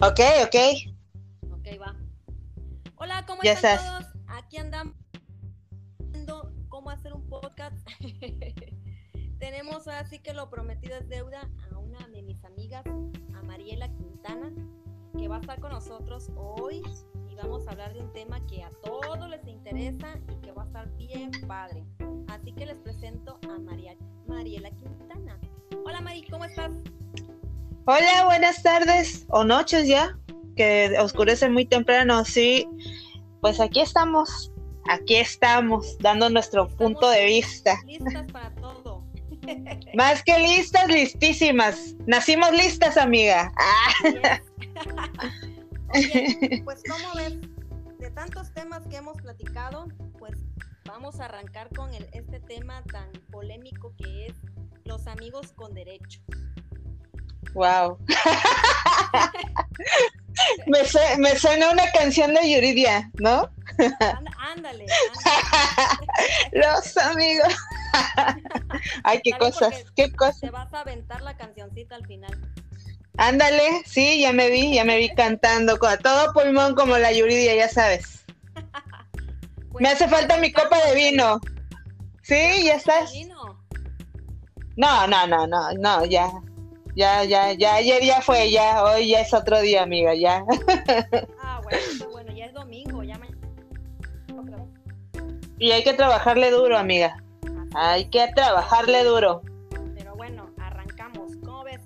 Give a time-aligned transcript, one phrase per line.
[0.00, 0.56] Ok, ok.
[1.50, 1.96] Ok, va.
[2.96, 4.00] Hola, ¿cómo Ya están estás.
[4.00, 4.22] todos?
[4.28, 4.94] Aquí andamos
[5.98, 7.76] viendo cómo hacer un podcast.
[9.40, 12.84] Tenemos así que lo prometido es deuda a una de mis amigas,
[13.34, 14.52] a Mariela Quintana,
[15.18, 16.80] que va a estar con nosotros hoy
[17.28, 20.62] y vamos a hablar de un tema que a todos les interesa y que va
[20.62, 21.84] a estar bien padre.
[22.28, 23.96] Así que les presento a María,
[24.28, 25.40] Mariela Quintana.
[25.84, 26.72] Hola Mari, ¿cómo estás?
[27.90, 30.14] Hola, buenas tardes o noches ya,
[30.56, 32.68] que oscurece muy temprano, sí.
[33.40, 34.52] Pues aquí estamos,
[34.90, 37.80] aquí estamos, dando nuestro Estamos punto de vista.
[37.86, 39.06] Listas para todo.
[39.94, 41.94] Más que listas, listísimas.
[42.06, 43.50] Nacimos listas, amiga.
[43.56, 44.38] Ah.
[45.94, 47.38] Oye, pues como ves,
[48.00, 50.38] de tantos temas que hemos platicado, pues
[50.84, 54.34] vamos a arrancar con el, este tema tan polémico que es
[54.84, 56.20] los amigos con derecho.
[57.54, 57.98] Wow.
[60.66, 63.50] me, sue- me suena una canción de Yuridia, ¿no?
[63.78, 64.86] Ándale, ándale.
[66.52, 67.54] Los amigos.
[69.04, 70.40] Ay, qué cosas, qué cosas.
[70.40, 72.32] Te vas a aventar la cancioncita al final.
[73.16, 77.54] Ándale, sí, ya me vi, ya me vi cantando con todo pulmón como la Yuridia,
[77.56, 78.24] ya sabes.
[79.72, 81.40] Pues, Me hace falta mi copa de vino.
[82.22, 83.12] Sí, ya estás.
[83.12, 83.64] Vino.
[84.76, 86.30] No, no, no, no, no, ya.
[86.98, 90.44] Ya, ya, ya, ayer ya fue, ya, hoy ya es otro día, amiga, ya.
[91.40, 93.38] Ah, bueno, bueno, ya es domingo, ya mañana.
[95.60, 97.22] Y hay que trabajarle duro, amiga.
[97.76, 99.42] Hay que trabajarle duro.
[99.96, 101.36] Pero bueno, arrancamos.
[101.44, 101.82] ¿Cómo ves?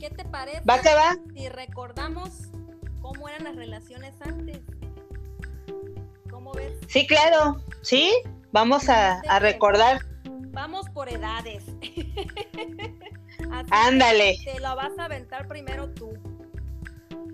[0.00, 1.16] ¿Qué te parece ¿Va que va?
[1.32, 2.48] si recordamos
[3.00, 4.62] cómo eran las relaciones antes?
[6.28, 6.72] ¿Cómo ves?
[6.88, 8.12] Sí, claro, sí.
[8.50, 10.00] Vamos a, a recordar.
[10.50, 11.62] Vamos por edades.
[13.50, 14.36] Así Ándale.
[14.44, 16.12] te lo vas a aventar primero tú.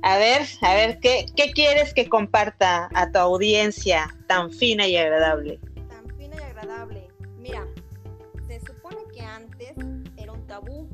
[0.03, 4.97] A ver, a ver, ¿qué, qué quieres que comparta a tu audiencia tan fina y
[4.97, 5.61] agradable?
[5.89, 7.09] Tan fina y agradable.
[7.39, 7.65] Mira,
[8.49, 9.73] se supone que antes
[10.17, 10.89] era un tabú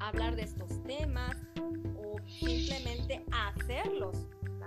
[0.00, 1.36] hablar de estos temas
[1.96, 4.16] o simplemente hacerlos.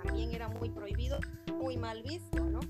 [0.02, 1.18] También era muy prohibido,
[1.60, 2.60] muy mal visto, ¿no?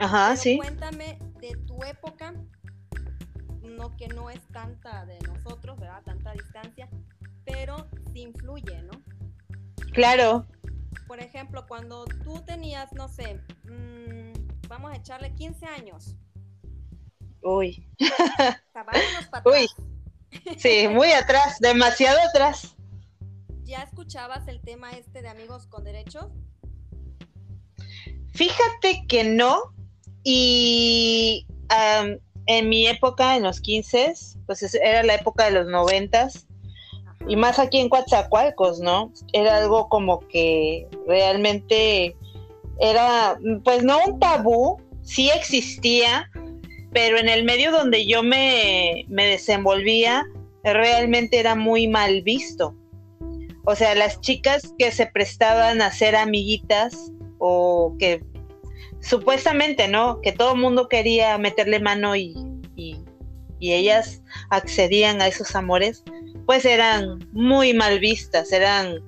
[0.00, 0.56] Ajá, Pero sí.
[0.56, 2.34] Cuéntame de tu época,
[3.76, 6.02] no que no es tanta de nosotros, ¿verdad?
[6.04, 6.88] Tanta distancia,
[7.44, 9.02] pero sí influye, ¿no?
[9.92, 10.46] Claro.
[11.06, 16.16] Por ejemplo, cuando tú tenías, no sé, mm, vamos a echarle 15 años,
[17.46, 17.88] Uy.
[19.44, 19.68] Uy.
[20.58, 22.74] Sí, muy atrás, demasiado atrás.
[23.62, 26.26] ¿Ya escuchabas el tema este de amigos con derechos?
[28.34, 29.74] Fíjate que no.
[30.24, 31.46] Y
[32.46, 34.14] en mi época, en los 15,
[34.46, 36.46] pues es- era la época de los noventas.
[36.92, 37.16] Ajá.
[37.28, 39.12] Y más aquí en Coatzacoalcos, ¿no?
[39.32, 42.16] Era algo como que realmente
[42.78, 46.30] era, pues no un tabú, sí existía,
[46.92, 50.24] pero en el medio donde yo me, me desenvolvía,
[50.62, 52.74] realmente era muy mal visto.
[53.64, 58.22] O sea, las chicas que se prestaban a ser amiguitas o que
[59.08, 60.20] supuestamente, ¿no?
[60.20, 62.34] Que todo el mundo quería meterle mano y,
[62.74, 63.04] y-
[63.58, 66.02] y ellas accedían a esos amores,
[66.44, 69.00] pues eran muy mal vistas, eran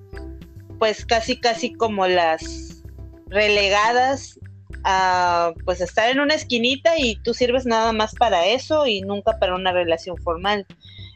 [0.78, 2.82] pues casi casi como las
[3.26, 4.38] relegadas
[4.84, 9.38] a pues estar en una esquinita y tú sirves nada más para eso y nunca
[9.38, 10.65] para una relación formal.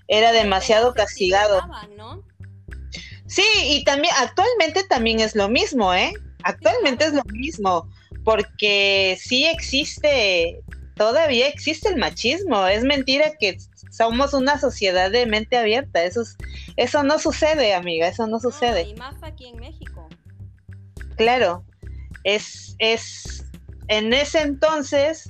[0.09, 1.60] Era demasiado castigado.
[3.26, 6.12] Sí, y también actualmente también es lo mismo, ¿eh?
[6.43, 7.88] Actualmente es lo mismo,
[8.25, 10.60] porque sí existe,
[10.94, 12.66] todavía existe el machismo.
[12.66, 13.56] Es mentira que
[13.91, 16.05] somos una sociedad de mente abierta.
[16.05, 16.37] Eso, es-
[16.77, 18.82] eso no sucede, amiga, eso no No, sucede.
[18.88, 20.09] y más aquí en México.
[21.16, 21.65] Claro,
[22.25, 23.44] es, es,
[23.88, 25.28] en ese entonces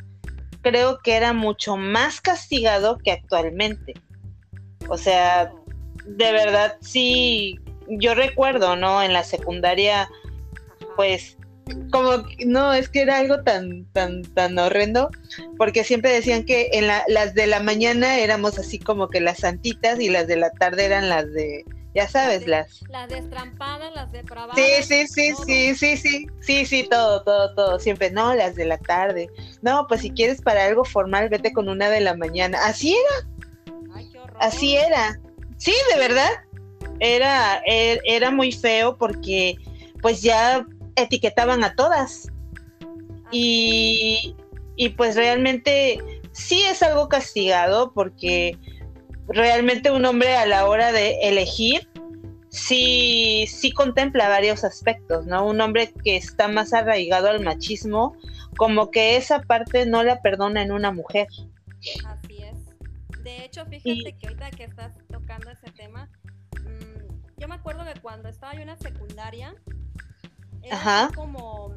[0.60, 3.94] creo que era mucho más castigado que actualmente.
[4.88, 5.52] O sea,
[6.05, 7.58] de verdad sí,
[7.88, 9.02] yo recuerdo, ¿no?
[9.02, 10.08] En la secundaria,
[10.96, 11.37] pues,
[11.90, 15.10] como, no, es que era algo tan, tan, tan horrendo,
[15.58, 19.38] porque siempre decían que en la, las de la mañana éramos así como que las
[19.40, 21.64] santitas y las de la tarde eran las de,
[21.94, 22.82] ya sabes, las...
[22.88, 24.56] Las destrampadas, las depravadas.
[24.56, 28.64] Sí, sí, sí, sí, sí, sí, sí, sí, todo, todo, todo, siempre, no, las de
[28.64, 29.28] la tarde,
[29.60, 33.74] no, pues si quieres para algo formal, vete con una de la mañana, así era,
[33.94, 34.36] Ay, qué horror.
[34.40, 35.19] así era,
[35.58, 36.30] sí, de verdad,
[37.00, 39.56] era, er- era muy feo porque
[40.00, 40.66] pues ya
[40.97, 42.29] etiquetaban a todas
[43.31, 44.37] y,
[44.77, 45.99] y pues realmente
[46.33, 48.59] sí es algo castigado porque
[49.29, 51.89] realmente un hombre a la hora de elegir
[52.53, 55.47] sí, sí contempla varios aspectos, ¿no?
[55.47, 58.15] Un hombre que está más arraigado al machismo,
[58.56, 61.27] como que esa parte no la perdona en una mujer.
[62.06, 63.23] Así es.
[63.23, 66.11] De hecho, fíjate que ahorita que estás tocando ese tema,
[66.61, 69.55] mm, yo me acuerdo que cuando estaba yo en la secundaria,
[70.62, 71.75] era como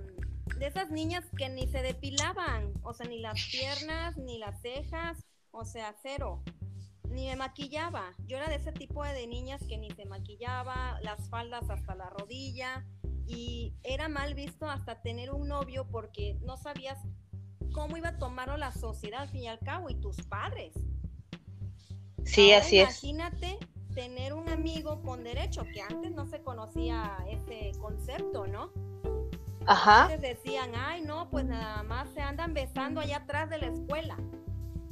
[0.58, 5.18] de esas niñas que ni se depilaban, o sea, ni las piernas, ni las cejas,
[5.52, 6.44] o sea, cero
[7.16, 8.14] ni me maquillaba.
[8.28, 12.10] Yo era de ese tipo de niñas que ni se maquillaba, las faldas hasta la
[12.10, 12.86] rodilla
[13.28, 17.00] y era mal visto hasta tener un novio porque no sabías
[17.72, 20.74] cómo iba a tomarlo la sociedad al fin y al cabo y tus padres.
[22.24, 23.04] Sí, así es.
[23.04, 23.60] Imagínate
[23.96, 28.72] tener un amigo con derecho, que antes no se conocía ese concepto, ¿no?
[29.66, 30.04] Ajá.
[30.04, 34.18] Antes decían, ay, no, pues nada más se andan besando allá atrás de la escuela.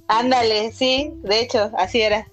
[0.07, 2.27] Ándale, sí, de hecho, así era.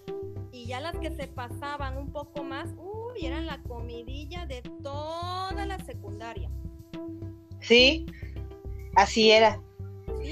[0.52, 5.66] Y ya las que se pasaban un poco más, uy, eran la comidilla de toda
[5.66, 6.50] la secundaria.
[7.60, 8.06] Sí,
[8.96, 9.60] así era.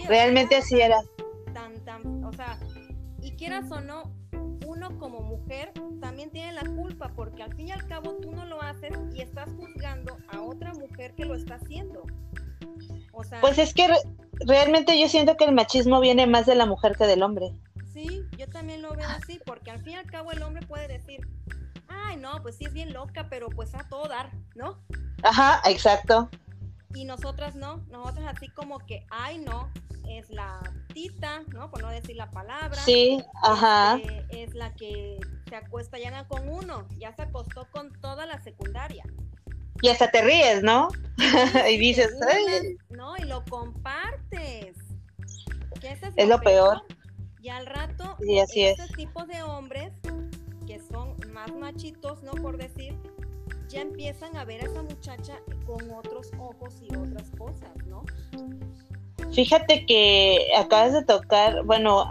[0.07, 1.01] Realmente así era.
[1.53, 2.59] Tan, tan, o sea,
[3.21, 4.13] y quieras o no,
[4.79, 8.45] uno como mujer también tiene la culpa porque al fin y al cabo tú no
[8.45, 12.05] lo haces y estás juzgando a otra mujer que lo está haciendo.
[13.41, 13.89] pues es que
[14.47, 17.51] realmente yo siento que el machismo viene más de la mujer que del hombre.
[17.93, 20.87] Sí, yo también lo veo así, porque al fin y al cabo el hombre puede
[20.87, 21.27] decir,
[21.89, 24.79] ay, no, pues sí es bien loca, pero pues a todo dar, ¿no?
[25.25, 26.31] Ajá, exacto.
[26.95, 29.71] Y nosotras no, nosotras así como que, ay, no,
[30.09, 30.61] es la
[30.95, 31.71] tita, ¿no?
[31.71, 32.81] Por no decir la palabra.
[32.83, 33.97] Sí, ajá.
[33.97, 35.19] Este, es la que
[35.49, 39.05] se acuesta ya con uno, ya se acostó con toda la secundaria.
[39.83, 40.89] Y hasta te ríes, ¿no?
[41.71, 42.15] y dices,
[42.91, 44.77] No, y lo compartes.
[45.83, 46.83] es, lo, peor.
[47.41, 49.93] Y al rato, sí, así este tipo de hombres
[50.67, 52.33] que son más machitos, ¿no?
[52.33, 52.99] Por decir,
[53.69, 58.05] ya empiezan a ver a esa muchacha con otros ojos y otras cosas, ¿no?
[59.33, 62.07] Fíjate que acabas de tocar, bueno,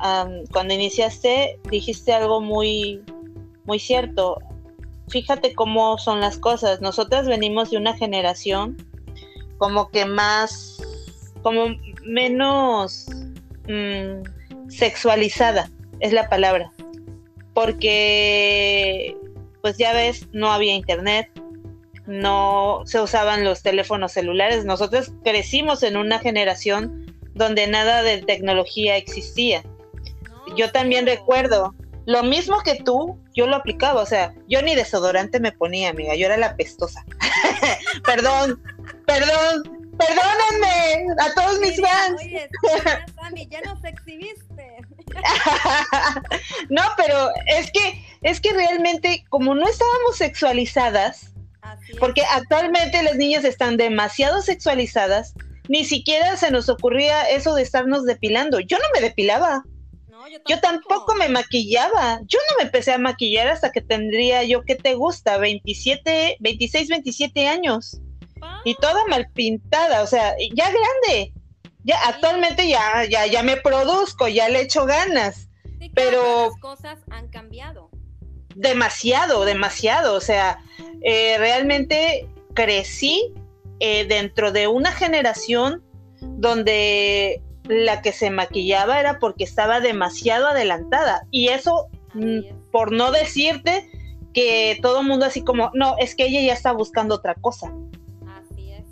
[0.51, 3.01] cuando iniciaste dijiste algo muy,
[3.65, 4.37] muy cierto
[5.07, 6.81] fíjate cómo son las cosas.
[6.81, 8.77] Nosotras venimos de una generación
[9.57, 10.77] como que más,
[11.41, 11.75] como
[12.05, 13.07] menos
[13.67, 16.71] mm, sexualizada, es la palabra.
[17.53, 19.17] Porque,
[19.61, 21.29] pues ya ves, no había internet,
[22.07, 24.65] no se usaban los teléfonos celulares.
[24.65, 29.63] Nosotros crecimos en una generación donde nada de tecnología existía.
[30.55, 31.75] Yo también recuerdo
[32.05, 36.15] lo mismo que tú, yo lo aplicaba, o sea, yo ni desodorante me ponía, amiga,
[36.15, 37.05] yo era la pestosa.
[38.05, 38.63] perdón,
[39.05, 42.21] perdón, perdónenme a todos mis fans.
[42.21, 42.49] Oye,
[43.15, 44.77] Sammy, ya nos exhibiste.
[46.69, 51.33] no, pero es que, es que realmente, como no estábamos sexualizadas,
[51.99, 55.33] porque actualmente las niñas están demasiado sexualizadas,
[55.67, 58.59] ni siquiera se nos ocurría eso de estarnos depilando.
[58.59, 59.63] Yo no me depilaba
[60.47, 61.15] yo, tampoco.
[61.15, 62.19] me maquillaba.
[62.25, 65.37] Yo no me empecé a maquillar hasta que tendría yo, ¿qué te gusta?
[65.37, 67.99] 27, 26, 27 años.
[68.65, 71.33] Y toda mal pintada, o sea, ya grande.
[71.83, 75.49] Ya actualmente ya, ya, ya me produzco, ya le echo ganas.
[75.93, 77.86] pero las cosas han cambiado.
[78.57, 80.15] Demasiado, demasiado.
[80.15, 80.59] O sea,
[81.01, 83.33] eh, realmente crecí
[83.79, 85.83] eh, dentro de una generación
[86.21, 91.27] donde la que se maquillaba era porque estaba demasiado adelantada.
[91.29, 93.87] Y eso, mm, por no decirte
[94.33, 97.71] que todo el mundo así como, no, es que ella ya está buscando otra cosa.
[98.25, 98.85] Así es.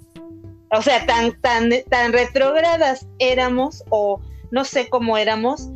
[0.71, 5.69] O sea, tan, tan, tan retrógradas éramos, o no sé cómo éramos,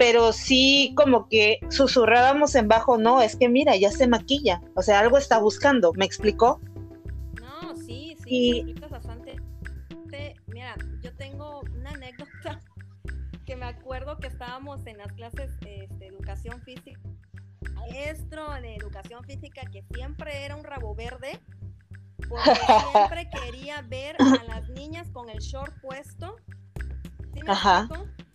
[0.00, 4.80] pero sí como que susurrábamos en bajo, no, es que mira, ya se maquilla, o
[4.80, 6.58] sea, algo está buscando, ¿me explicó?
[7.38, 9.36] No, sí, sí, bastante.
[10.46, 11.60] Mira, yo tengo
[13.44, 16.98] que me acuerdo que estábamos en las clases este, de educación física,
[17.74, 21.38] maestro de educación física que siempre era un rabo verde,
[22.26, 22.50] porque
[22.92, 26.36] siempre quería ver a las niñas con el short puesto.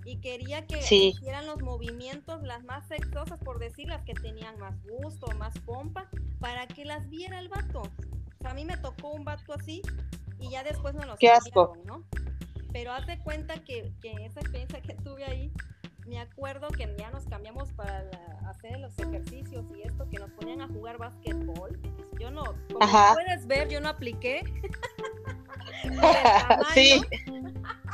[0.05, 4.75] Y quería que hicieran los movimientos las más sexosas, por decir, las que tenían más
[4.83, 6.09] gusto, más pompa,
[6.39, 7.81] para que las viera el vato.
[8.43, 9.81] a mí me tocó un vato así
[10.39, 11.75] y ya después me lo Qué asco.
[11.85, 12.05] ¿no?
[12.71, 15.51] Pero haz de cuenta que, que esa experiencia que tuve ahí,
[16.05, 18.09] me acuerdo que ya nos cambiamos para
[18.49, 21.79] hacer los ejercicios y esto, que nos ponían a jugar básquetbol.
[22.19, 24.43] Yo no, como puedes ver, yo no apliqué.
[26.73, 27.01] sí.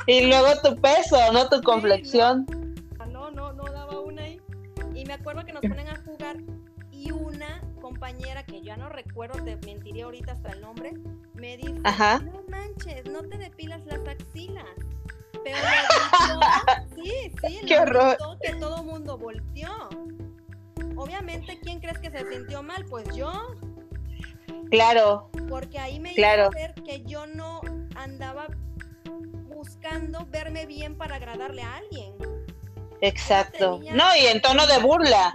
[0.06, 1.48] Y luego tu peso, ¿no?
[1.48, 2.46] Tu complexión.
[3.10, 4.40] no, no, no daba una ahí.
[4.94, 6.36] Y me acuerdo que nos ponen a jugar
[6.90, 10.92] y una compañera que ya no recuerdo, te mentiría ahorita hasta el nombre,
[11.34, 12.20] me Ajá.
[12.20, 14.64] no manches, no te depilas las axilas.
[16.94, 18.16] Sí, sí, Qué horror.
[18.40, 19.88] que todo mundo volteó.
[20.96, 22.84] Obviamente, ¿quién crees que se sintió mal?
[22.86, 23.32] Pues yo,
[24.70, 26.44] Claro, porque ahí me Claro.
[26.44, 27.60] hizo ver que yo no
[27.94, 28.46] andaba
[29.48, 32.14] buscando verme bien para agradarle a alguien.
[33.00, 33.78] exacto.
[33.78, 35.34] tenía- No, y en tono de burla.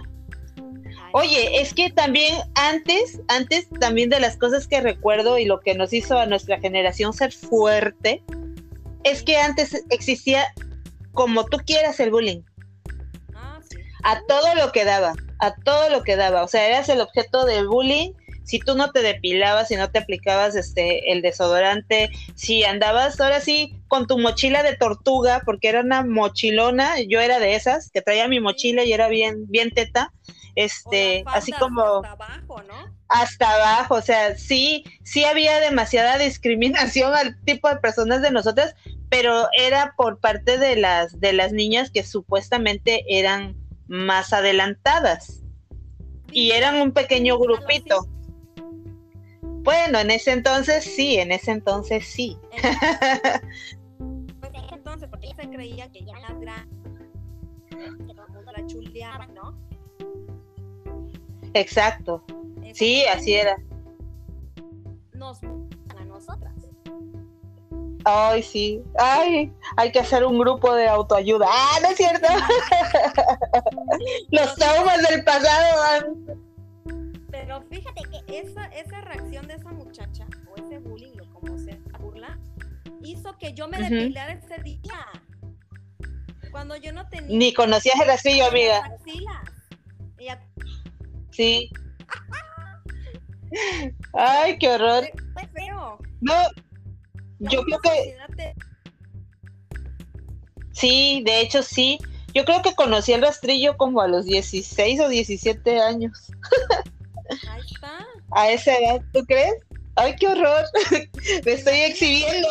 [1.12, 5.74] Oye, es que también antes, antes también de las cosas que recuerdo y lo que
[5.74, 8.22] nos hizo a nuestra generación ser fuerte,
[9.10, 10.52] es que antes existía
[11.12, 12.42] como tú quieras el bullying,
[13.34, 13.78] ah, sí.
[14.04, 16.42] a todo lo que daba, a todo lo que daba.
[16.44, 18.12] O sea, eras el objeto del bullying
[18.48, 23.42] si tú no te depilabas, si no te aplicabas este el desodorante, si andabas ahora
[23.42, 28.00] sí con tu mochila de tortuga, porque era una mochilona, yo era de esas, que
[28.00, 30.14] traía mi mochila y era bien, bien teta,
[30.58, 32.98] este, así como hasta abajo, ¿no?
[33.08, 38.74] hasta abajo, o sea, sí, sí había demasiada discriminación al tipo de personas de nosotras,
[39.08, 45.44] pero era por parte de las de las niñas que supuestamente eran más adelantadas
[46.32, 48.08] y eran un pequeño grupito.
[49.62, 52.36] Bueno, en ese entonces sí, en ese entonces sí.
[54.40, 56.76] Pues entonces, porque ella se creía que ya era grande,
[58.08, 59.67] que todo el mundo la chuleaba, ¿no?
[61.54, 62.22] Exacto.
[62.74, 63.56] Sí, así era.
[65.14, 66.52] Nos a nosotras.
[68.04, 68.82] Ay, sí.
[68.98, 71.46] Ay, hay que hacer un grupo de autoayuda.
[71.50, 72.26] Ah, no es cierto.
[74.30, 76.14] Los traumas del pasado.
[77.30, 81.78] Pero fíjate que esa, esa reacción de esa muchacha, o ese bullying, o como se
[82.00, 82.38] burla,
[83.02, 85.06] hizo que yo me depilara ese día.
[86.50, 88.78] Cuando yo no tenía Ni conocías el rastrillo, amiga.
[88.86, 89.42] axilas.
[90.18, 90.40] Y a-
[91.38, 91.70] Sí.
[94.12, 95.08] Ay, qué horror.
[95.34, 95.96] fue feo.
[96.20, 96.34] No,
[97.38, 98.16] yo creo que
[100.72, 102.00] sí, de hecho sí.
[102.34, 106.32] Yo creo que conocí el rastrillo como a los 16 o 17 años.
[107.48, 108.04] Ahí está.
[108.32, 109.54] A esa edad, ¿tú crees?
[109.94, 110.64] Ay, qué horror.
[111.46, 112.48] Me estoy exhibiendo.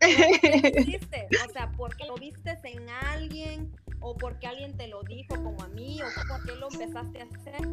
[0.00, 1.00] ¿Qué?
[1.46, 3.70] O sea, porque lo vistes en alguien
[4.00, 7.24] o porque alguien te lo dijo como a mí o por qué lo empezaste a
[7.24, 7.68] hacer.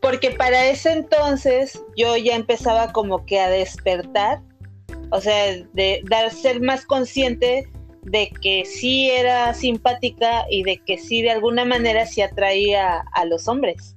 [0.00, 4.42] Porque para ese entonces yo ya empezaba como que a despertar,
[5.10, 7.68] o sea, de dar ser más consciente
[8.02, 13.24] de que sí era simpática y de que sí de alguna manera sí atraía a
[13.24, 13.96] los hombres.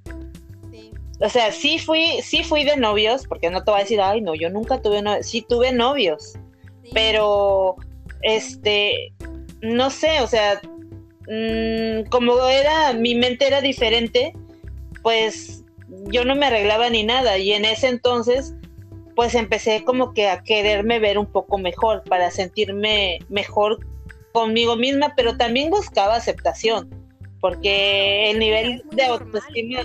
[0.71, 0.91] Sí.
[1.19, 4.21] O sea, sí fui, sí fui de novios, porque no te voy a decir, ay,
[4.21, 6.33] no, yo nunca tuve novios, sí tuve novios,
[6.83, 6.89] sí.
[6.93, 7.75] pero
[8.21, 9.11] este,
[9.61, 10.61] no sé, o sea,
[11.27, 14.33] mm, como era, mi mente era diferente,
[15.01, 15.63] pues
[16.11, 17.37] yo no me arreglaba ni nada.
[17.37, 18.53] Y en ese entonces
[19.17, 23.79] pues empecé como que a quererme ver un poco mejor para sentirme mejor
[24.31, 26.87] conmigo misma, pero también buscaba aceptación,
[27.41, 29.79] porque el nivel de autoestima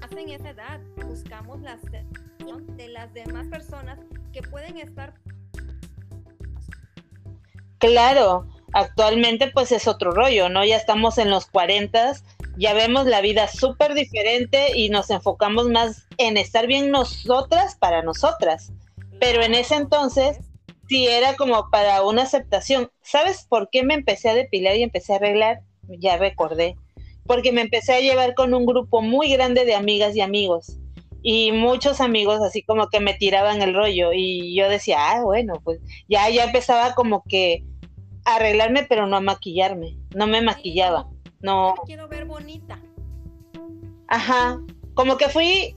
[0.00, 3.98] Hacen esa edad, buscamos la aceptación de las demás personas
[4.32, 5.12] que pueden estar
[7.78, 10.64] Claro, actualmente pues es otro rollo, ¿no?
[10.64, 12.14] Ya estamos en los 40,
[12.56, 18.02] ya vemos la vida súper diferente y nos enfocamos más en estar bien nosotras para
[18.02, 18.72] nosotras.
[19.20, 20.38] Pero en ese entonces,
[20.88, 22.90] Sí, era como para una aceptación.
[23.02, 25.60] ¿Sabes por qué me empecé a depilar y empecé a arreglar?
[25.86, 26.76] Ya recordé.
[27.26, 30.78] Porque me empecé a llevar con un grupo muy grande de amigas y amigos.
[31.22, 34.12] Y muchos amigos así como que me tiraban el rollo.
[34.14, 37.64] Y yo decía, ah, bueno, pues ya, ya empezaba como que
[38.24, 39.96] a arreglarme, pero no a maquillarme.
[40.14, 41.08] No me maquillaba.
[41.40, 42.80] No, Me quiero ver bonita.
[44.08, 44.60] Ajá,
[44.94, 45.76] como que fui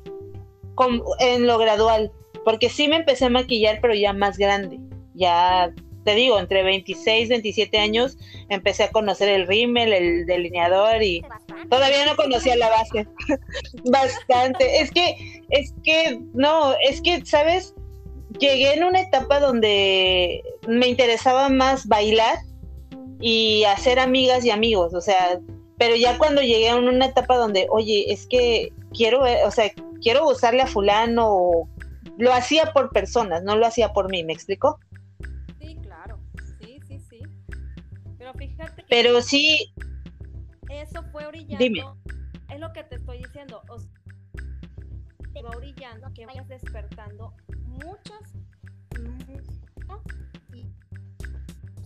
[0.75, 2.11] com- en lo gradual,
[2.45, 4.79] porque sí me empecé a maquillar, pero ya más grande.
[5.13, 8.17] Ya te digo, entre 26, 27 años
[8.49, 11.23] empecé a conocer el rímel, el delineador y
[11.69, 13.07] todavía no conocía la base.
[13.85, 14.81] Bastante.
[14.81, 17.75] Es que, es que, no, es que, ¿sabes?
[18.39, 22.37] Llegué en una etapa donde me interesaba más bailar
[23.19, 25.39] y hacer amigas y amigos, o sea,
[25.77, 30.23] pero ya cuando llegué a una etapa donde, oye, es que quiero, o sea, quiero
[30.23, 31.67] gustarle a fulano,
[32.17, 34.79] lo hacía por personas, no lo hacía por mí, ¿me explico?
[38.91, 39.73] Pero sí,
[40.69, 41.57] eso fue orillando.
[41.63, 41.81] Dime.
[42.53, 43.61] Es lo que te estoy diciendo.
[43.69, 43.89] o sea,
[45.33, 47.33] te va orillando a que vayas despertando
[47.67, 48.33] muchas
[49.01, 49.15] mu-
[50.53, 50.65] y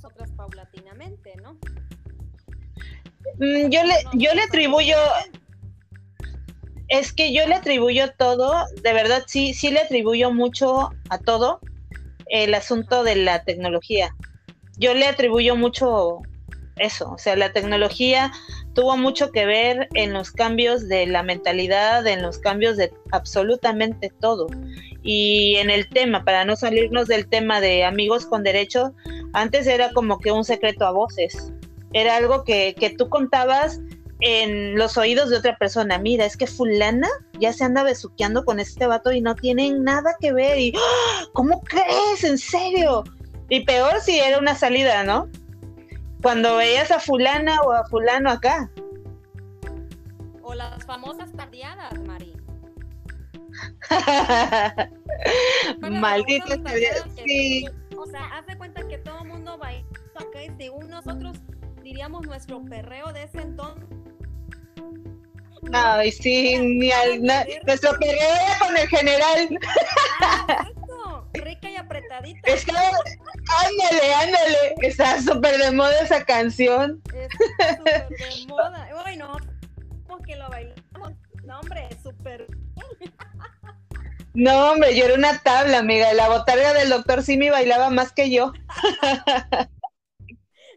[0.04, 1.54] otras paulatinamente, ¿no?
[3.38, 4.98] Mm, yo le, yo le atribuyo,
[6.88, 11.60] es que yo le atribuyo todo, de verdad sí, sí le atribuyo mucho a todo
[12.30, 14.10] el asunto de la tecnología.
[14.80, 16.22] Yo le atribuyo mucho
[16.77, 18.32] eso, o sea, la tecnología
[18.74, 24.12] tuvo mucho que ver en los cambios de la mentalidad, en los cambios de absolutamente
[24.20, 24.48] todo.
[25.01, 28.94] Y en el tema, para no salirnos del tema de amigos con derecho,
[29.34, 31.53] antes era como que un secreto a voces.
[31.94, 33.79] Era algo que, que tú contabas
[34.20, 35.98] en los oídos de otra persona.
[35.98, 37.08] Mira, es que fulana
[37.39, 40.60] ya se anda besuqueando con este vato y no tienen nada que ver.
[40.60, 41.25] Y, ¡Ah!
[41.34, 42.24] ¿cómo crees?
[42.24, 43.03] ¿En serio?
[43.50, 45.29] Y peor si era una salida, ¿no?
[46.25, 48.72] Cuando veías a fulana o a fulano acá.
[50.41, 52.36] O las famosas tardeadas, Mari.
[55.82, 57.67] Malditas tardeadas, sí.
[57.96, 61.38] O sea, haz de cuenta que todo el mundo va acá y según nosotros
[61.84, 63.88] diríamos nuestro perreo de ese entonces.
[65.74, 69.60] Ay, sí, ni al, na, nuestro perreo era con el general.
[70.22, 70.65] Ah,
[71.42, 72.50] rica y apretadita.
[72.50, 74.75] Está, ándale, ándale.
[74.82, 77.01] Está súper de moda esa canción.
[77.13, 78.89] Está súper de moda.
[79.04, 79.38] Bueno,
[80.25, 81.13] que lo bailamos.
[81.44, 82.48] No, hombre, súper.
[84.34, 86.12] No, hombre, yo era una tabla, amiga.
[86.13, 88.51] La botarga del doctor Simi bailaba más que yo.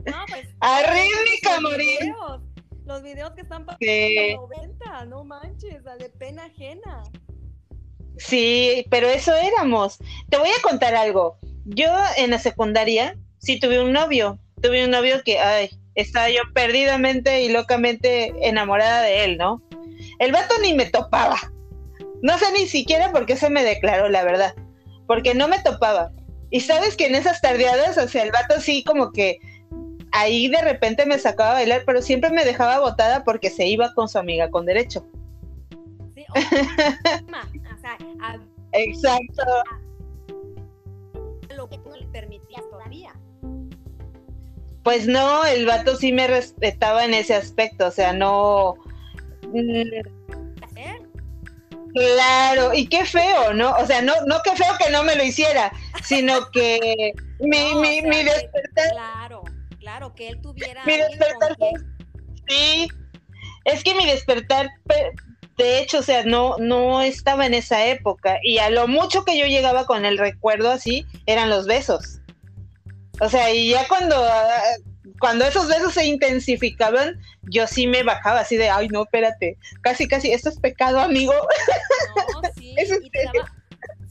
[0.06, 0.48] No, pues.
[0.60, 2.14] Arrítmica, morir.
[2.84, 7.02] Los videos que están pasando los 90, no manches, de pena ajena.
[8.18, 9.98] Sí, pero eso éramos.
[10.28, 11.38] Te voy a contar algo.
[11.64, 14.38] Yo en la secundaria sí tuve un novio.
[14.60, 19.62] Tuve un novio que, ay, estaba yo perdidamente y locamente enamorada de él, ¿no?
[20.18, 21.38] El vato ni me topaba.
[22.22, 24.54] No sé ni siquiera por qué se me declaró, la verdad.
[25.06, 26.10] Porque no me topaba.
[26.50, 29.38] Y sabes que en esas tardeadas, o sea, el vato sí como que
[30.12, 33.92] ahí de repente me sacaba a bailar, pero siempre me dejaba botada porque se iba
[33.94, 35.06] con su amiga con derecho.
[36.14, 36.24] Sí,
[37.96, 38.38] sea, a,
[38.72, 39.42] Exacto.
[41.50, 43.14] a lo que tú no le permitías todavía.
[44.82, 48.76] Pues no, el vato sí me respetaba en ese aspecto, o sea, no...
[51.94, 53.72] Claro, y qué feo, ¿no?
[53.72, 55.72] O sea, no, no qué feo que no me lo hiciera,
[56.04, 59.42] sino que mi, No, o mi, sea, mi despertar Claro,
[59.78, 61.56] claro, que él tuviera Mi despertar
[62.46, 62.88] Sí,
[63.64, 65.12] es que mi despertar, pe-
[65.58, 69.36] de hecho, o sea, no, no estaba en esa época y a lo mucho que
[69.36, 72.20] yo llegaba con el recuerdo así eran los besos.
[73.20, 74.16] O sea, y ya cuando,
[75.18, 80.06] cuando esos besos se intensificaban, yo sí me bajaba así de, ay, no, espérate, casi,
[80.06, 81.34] casi, esto es pecado, amigo.
[82.32, 83.52] No, sí, Es y te daba,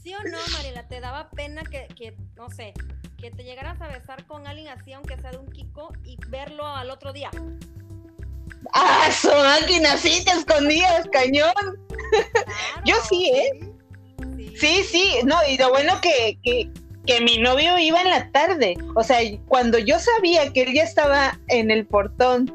[0.02, 2.74] sí o no, Mariela, te daba pena que, que, no sé,
[3.16, 6.66] que te llegaras a besar con alguien así, aunque sea de un Kiko, y verlo
[6.66, 7.30] al otro día.
[8.72, 11.52] Ah, su máquina, sí, te escondías, cañón.
[11.54, 11.74] Claro,
[12.84, 13.50] Yo sí, ¿eh?
[14.36, 16.68] Sí, Sí, sí, no, y lo bueno que, que,
[17.06, 18.76] que mi novio iba en la tarde.
[18.96, 22.52] O sea, cuando yo sabía que él ya estaba en el portón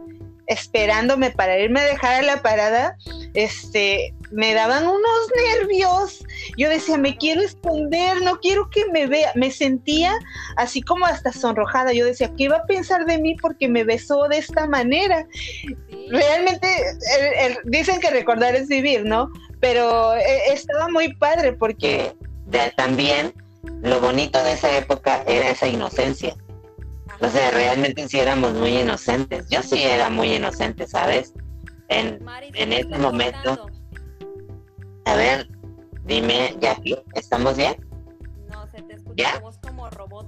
[0.47, 2.97] esperándome para irme a dejar a la parada,
[3.33, 6.23] este, me daban unos nervios.
[6.57, 9.31] Yo decía, me quiero esconder, no quiero que me vea.
[9.35, 10.13] Me sentía
[10.57, 11.93] así como hasta sonrojada.
[11.93, 15.27] Yo decía, ¿qué va a pensar de mí porque me besó de esta manera?
[16.09, 16.67] realmente
[17.65, 19.31] dicen que recordar es vivir, ¿no?
[19.59, 22.13] Pero eh, estaba muy padre porque
[22.75, 23.33] también
[23.81, 26.35] lo bonito de esa época era esa inocencia.
[27.19, 29.47] O sea, realmente sí éramos muy inocentes.
[29.49, 31.33] Yo sí era muy inocente, ¿sabes?
[31.87, 32.19] En,
[32.53, 33.69] en se te está momento-.
[35.05, 35.47] A ver,
[36.05, 37.75] dime, Jackie, ¿estamos bien?
[38.49, 39.39] No, se te escucha ¿Ya?
[39.39, 40.27] voz como robot.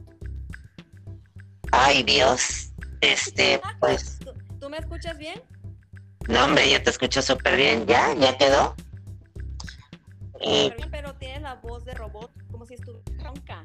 [1.72, 2.72] Ay, Dios.
[3.02, 5.42] Este, pues, ¿Tú, tú me escuchas bien?
[6.28, 7.86] no, hombre, yo te escucho súper bien.
[7.86, 8.14] ¿Ya?
[8.16, 8.76] ¿Ya quedó?
[10.40, 13.64] Pero, pero tienes la voz de robot, como si estuviera ronca.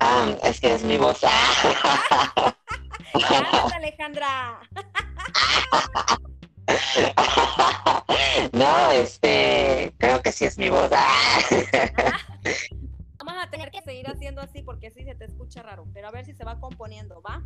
[0.00, 1.20] ah, es que es mi voz.
[3.28, 4.60] ¡Cálmate, Alejandra!
[8.52, 10.90] no, este, creo que sí es mi voz.
[13.24, 15.84] Vamos a tener que seguir haciendo así porque sí se te escucha raro.
[15.94, 17.40] Pero a ver si se va componiendo, ¿va?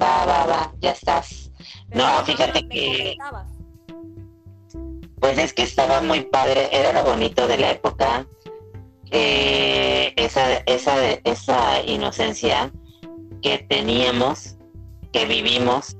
[0.00, 1.50] va, va, va, ya estás.
[1.88, 3.50] Pero No, fíjate me que- comentabas.
[5.20, 8.24] Pues es que estaba muy padre, era lo bonito de la época,
[9.10, 12.70] que esa, esa, esa inocencia
[13.42, 14.56] que teníamos,
[15.12, 15.96] que vivimos,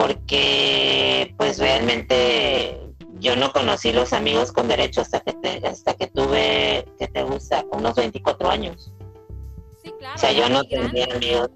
[0.00, 2.80] porque pues realmente
[3.18, 7.22] yo no conocí los amigos con derecho hasta que te- hasta que tuve, que te
[7.22, 8.92] gusta, unos 24 años.
[9.82, 10.14] Sí, claro.
[10.16, 10.90] O sea, yo no grande.
[10.90, 11.50] tenía amigos.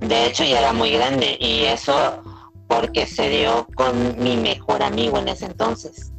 [0.00, 2.22] De hecho, ya era muy grande y eso
[2.66, 6.10] porque se dio con mi mejor amigo en ese entonces.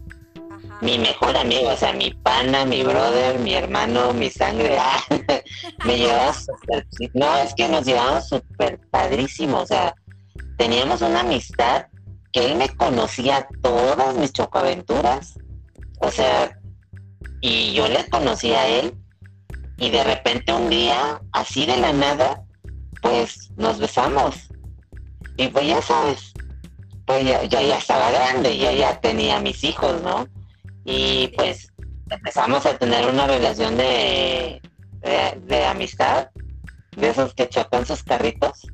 [0.82, 4.78] Mi mejor amigo, o sea, mi pana, mi brother, mi hermano, mi sangre.
[5.78, 6.88] Ah, me llevaba súper.
[7.14, 9.60] No, es que nos llevamos súper padrísimo.
[9.60, 9.94] O sea,
[10.58, 11.88] teníamos una amistad
[12.32, 15.40] que él me conocía todas mis chocoaventuras.
[16.00, 16.58] O sea,
[17.42, 18.96] y yo le conocía a él.
[19.78, 22.44] Y de repente un día, así de la nada,
[23.02, 24.36] pues nos besamos.
[25.38, 26.34] Y pues ya sabes,
[27.06, 30.28] pues ya, ya, estaba grande, ya ya tenía mis hijos, ¿no?
[30.86, 31.72] Y pues
[32.10, 34.62] empezamos a tener una relación de,
[35.02, 36.30] de, amistad,
[36.96, 38.68] de esos que chocan sus carritos,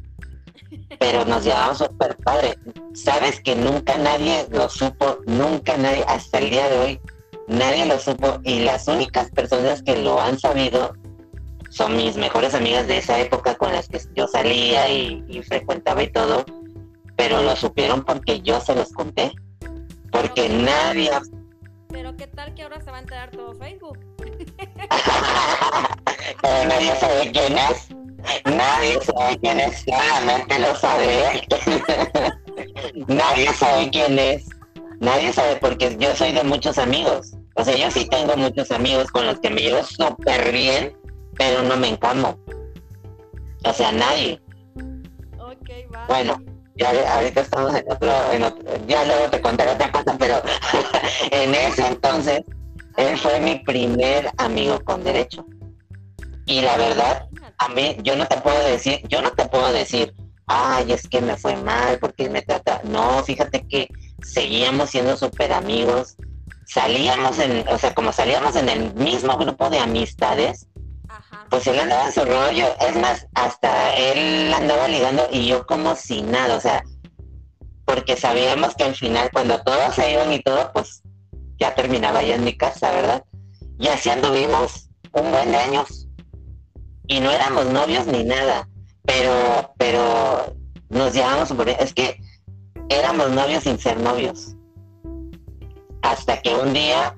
[1.00, 2.58] pero nos llevamos súper padre.
[2.94, 7.02] Sabes que nunca nadie lo supo, nunca nadie, hasta el día de hoy,
[7.48, 10.94] nadie lo supo y las únicas personas que lo han sabido
[11.70, 16.12] son mis mejores amigas de esa época con las que yo salía y frecuentaba y
[16.12, 16.46] todo
[17.22, 19.32] pero lo supieron porque yo se los conté.
[20.12, 21.12] Porque nadie...
[21.90, 24.00] Pero qué tal que ahora se va a enterar todo Facebook.
[26.42, 27.90] pero nadie sabe quién es.
[28.46, 31.48] Nadie sabe quién es, solamente lo sabe
[33.08, 34.46] nadie sabe quién es.
[35.00, 37.34] Nadie sabe porque yo soy de muchos amigos.
[37.56, 40.96] O sea, yo sí tengo muchos amigos con los que me llevo súper bien,
[41.38, 42.38] pero no me encamo.
[43.64, 44.40] O sea, nadie.
[45.90, 46.06] Vale.
[46.08, 46.42] Bueno,
[46.76, 50.42] ya ahorita estamos en otro, ya luego te contaré otra cosa, pero
[51.32, 52.42] en ese entonces
[52.98, 55.46] él fue mi primer amigo con derecho.
[56.46, 57.28] Y la verdad,
[57.62, 60.14] a mí, yo no te puedo decir, yo no te puedo decir,
[60.48, 62.82] ay, es que me fue mal porque me trata.
[62.84, 63.88] No, fíjate que
[64.24, 66.16] seguíamos siendo súper amigos,
[66.66, 70.68] salíamos en, o sea, como salíamos en el mismo grupo de amistades,
[71.50, 72.68] pues él andaba en su rollo.
[72.80, 76.84] Es más, hasta él andaba ligando y yo como si nada, o sea,
[77.86, 81.04] porque sabíamos que al final cuando todos se iban y todo, pues
[81.60, 83.24] ya terminaba ya en mi casa, ¿verdad?
[83.78, 86.08] Y así anduvimos un buen de años.
[87.12, 88.70] Y no éramos novios ni nada,
[89.04, 90.56] pero, pero
[90.88, 91.78] nos llevamos súper bien.
[91.82, 92.18] Es que
[92.88, 94.56] éramos novios sin ser novios.
[96.04, 97.18] Hasta que un día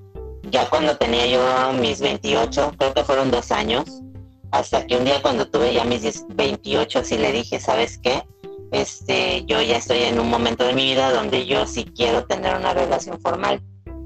[0.50, 4.02] ya cuando tenía yo mis 28, creo que fueron dos años,
[4.50, 8.24] hasta que un día cuando tuve ya mis 28, sí le dije, ¿sabes qué?
[8.72, 12.56] Este, yo ya estoy en un momento de mi vida donde yo sí quiero tener
[12.56, 13.62] una relación formal.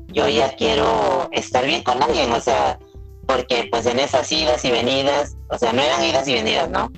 [0.08, 2.78] Yo ya quiero estar bien con alguien, o sea,
[3.28, 6.92] porque pues en esas idas y venidas, o sea, no eran idas y venidas, ¿no?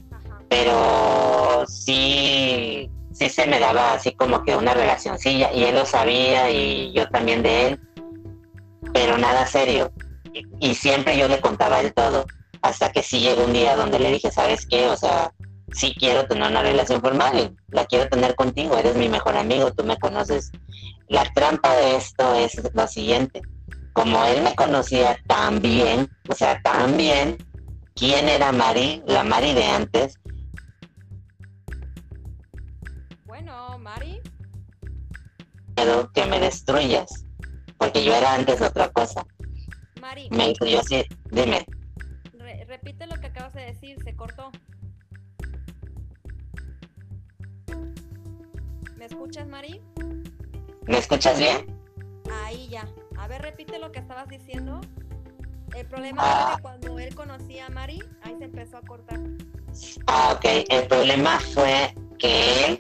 [0.48, 6.50] Pero sí, sí se me daba así como que una relacioncilla y él lo sabía
[6.50, 7.80] y yo también de él
[8.94, 9.92] pero nada serio.
[10.60, 12.26] Y, siempre yo le contaba el todo,
[12.62, 14.88] hasta que sí llegó un día donde le dije, ¿sabes qué?
[14.88, 15.32] O sea,
[15.74, 19.84] sí quiero tener una relación formal, la quiero tener contigo, eres mi mejor amigo, tú
[19.84, 20.52] me conoces.
[21.08, 23.42] La trampa de esto es lo siguiente,
[24.00, 27.36] como él me conocía tan bien, o sea, tan bien,
[27.96, 29.04] ¿quién era Mari?
[29.06, 30.18] La Mari de antes.
[33.26, 34.22] Bueno, Mari.
[36.14, 37.26] Que me destruyas
[37.78, 39.26] porque yo era antes otra cosa.
[40.00, 40.30] Mari.
[40.32, 41.66] Me dijo yo sí, dime.
[42.68, 44.50] repite lo que acabas de decir, se cortó.
[48.96, 49.82] ¿Me escuchas, Mari?
[50.88, 51.68] ¿Me escuchas bien?
[52.32, 52.88] Ahí ya.
[53.20, 54.80] A ver, repite lo que estabas diciendo.
[55.76, 56.60] El problema es que ah.
[56.62, 59.20] cuando él conocía a Mari, ahí se empezó a cortar.
[60.08, 60.46] Ah, ok.
[60.70, 62.80] El problema fue que él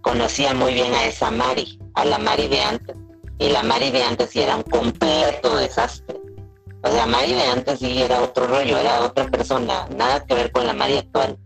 [0.00, 2.96] conocía muy bien a esa Mari, a la Mari de antes.
[3.38, 6.18] Y la Mari de antes sí era un completo desastre.
[6.82, 10.50] O sea, Mari de antes sí era otro rollo, era otra persona, nada que ver
[10.52, 11.38] con la Mari actual.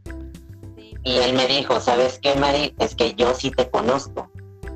[1.03, 2.75] Y él me dijo, ¿sabes qué, Mari?
[2.79, 4.31] Es que yo sí te conozco.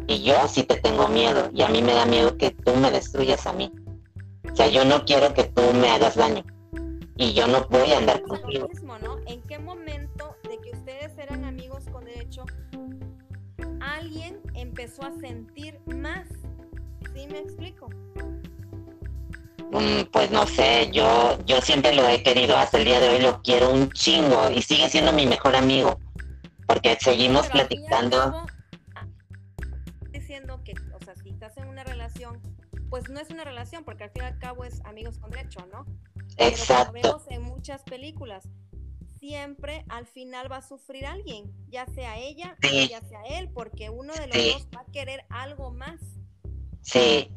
[0.09, 1.51] Y yo sí te tengo miedo.
[1.55, 3.73] Y a mí me da miedo que tú me destruyas a mí.
[4.51, 6.45] O sea, yo no quiero que tú me hagas daño.
[7.17, 8.69] Y yo no voy a andar contigo.
[9.27, 12.45] ¿En qué momento de que ustedes eran amigos con derecho,
[13.81, 16.27] alguien empezó a sentir más
[17.15, 17.89] ¿Sí me explico?
[19.71, 23.21] Mm, pues no sé, yo, yo siempre lo he querido, hasta el día de hoy
[23.21, 25.99] lo quiero un chingo y sigue siendo mi mejor amigo,
[26.67, 28.47] porque seguimos platicando.
[32.91, 35.67] Pues no es una relación, porque al fin y al cabo es amigos con derecho,
[35.73, 35.87] ¿no?
[36.37, 36.93] Exacto.
[36.93, 38.49] Pero vemos en muchas películas,
[39.19, 43.91] siempre al final va a sufrir alguien, ya sea ella o ya sea él, porque
[43.91, 46.01] uno de los dos va a querer algo más.
[46.83, 47.31] Sí,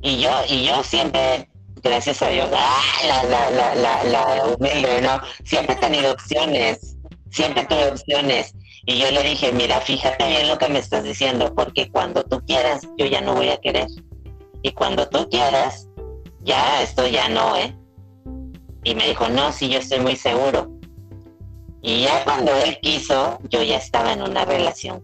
[0.00, 1.48] y yo, y yo siempre,
[1.82, 2.82] gracias a Dios, ¡ah!
[3.06, 5.20] la, la, la, la, la humilde, ¿no?
[5.44, 6.96] Siempre he tenido opciones,
[7.30, 8.54] siempre tuve opciones.
[8.86, 12.40] Y yo le dije, mira, fíjate bien lo que me estás diciendo, porque cuando tú
[12.46, 13.86] quieras, yo ya no voy a querer.
[14.62, 15.88] Y cuando tú quieras,
[16.42, 17.76] ya, esto ya no, ¿eh?
[18.84, 20.70] Y me dijo, no, sí, yo estoy muy seguro.
[21.82, 25.02] Y ya cuando él quiso, yo ya estaba en una relación.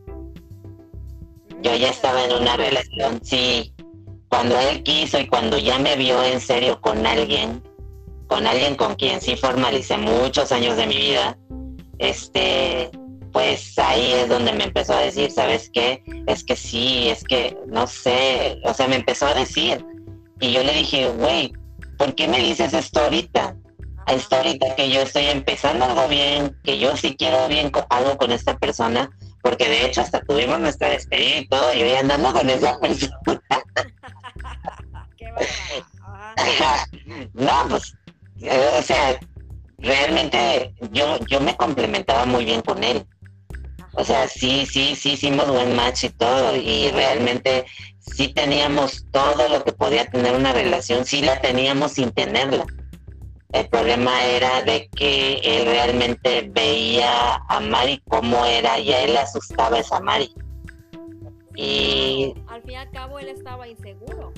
[1.62, 3.72] Yo ya estaba en una relación, sí.
[4.28, 7.62] Cuando él quiso y cuando ya me vio en serio con alguien,
[8.26, 11.38] con alguien con quien sí formalicé muchos años de mi vida,
[11.98, 12.90] este,
[13.34, 16.04] pues ahí es donde me empezó a decir, ¿sabes qué?
[16.28, 19.84] Es que sí, es que no sé, o sea, me empezó a decir.
[20.38, 21.52] Y yo le dije, güey,
[21.98, 23.56] ¿por qué me dices esto ahorita?
[24.06, 28.30] Esto ahorita que yo estoy empezando algo bien, que yo sí quiero bien algo con
[28.30, 29.10] esta persona,
[29.42, 33.18] porque de hecho hasta tuvimos nuestra despedida y todo, y voy andando con esa persona.
[35.16, 35.26] Qué
[37.34, 37.96] no, pues,
[38.42, 39.18] eh, o sea,
[39.78, 43.04] realmente yo, yo me complementaba muy bien con él.
[43.96, 47.64] O sea, sí, sí, sí hicimos buen match y todo, y realmente
[48.00, 52.66] sí teníamos todo lo que podía tener una relación, sí la teníamos sin tenerla.
[53.52, 59.12] El problema era de que él realmente veía a Mari como era y a él
[59.12, 60.34] le asustaba esa Mari.
[61.54, 64.32] Y al fin y al cabo él estaba inseguro.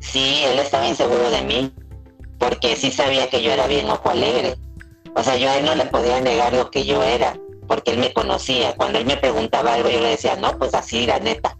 [0.00, 1.72] Sí, él estaba inseguro de mí,
[2.38, 4.54] porque sí sabía que yo era bien ojo alegre.
[5.14, 7.38] O sea, yo a él no le podía negar lo que yo era,
[7.72, 8.74] porque él me conocía.
[8.76, 11.56] Cuando él me preguntaba algo, yo le decía, no, pues así, la neta.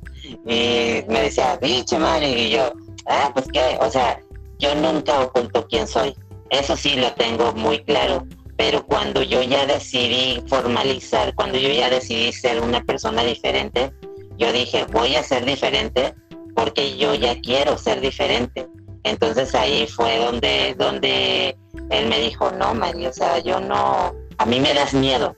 [0.46, 2.70] Y me decía, biche, Mari, y yo,
[3.06, 4.20] ah, pues qué, o sea,
[4.58, 6.14] yo nunca oculto quién soy.
[6.50, 8.26] Eso sí lo tengo muy claro.
[8.58, 13.90] Pero cuando yo ya decidí formalizar, cuando yo ya decidí ser una persona diferente,
[14.36, 16.14] yo dije, voy a ser diferente
[16.54, 18.68] porque yo ya quiero ser diferente.
[19.04, 21.56] Entonces ahí fue donde, donde
[21.88, 25.34] él me dijo, no, María, o sea, yo no, a mí me das miedo.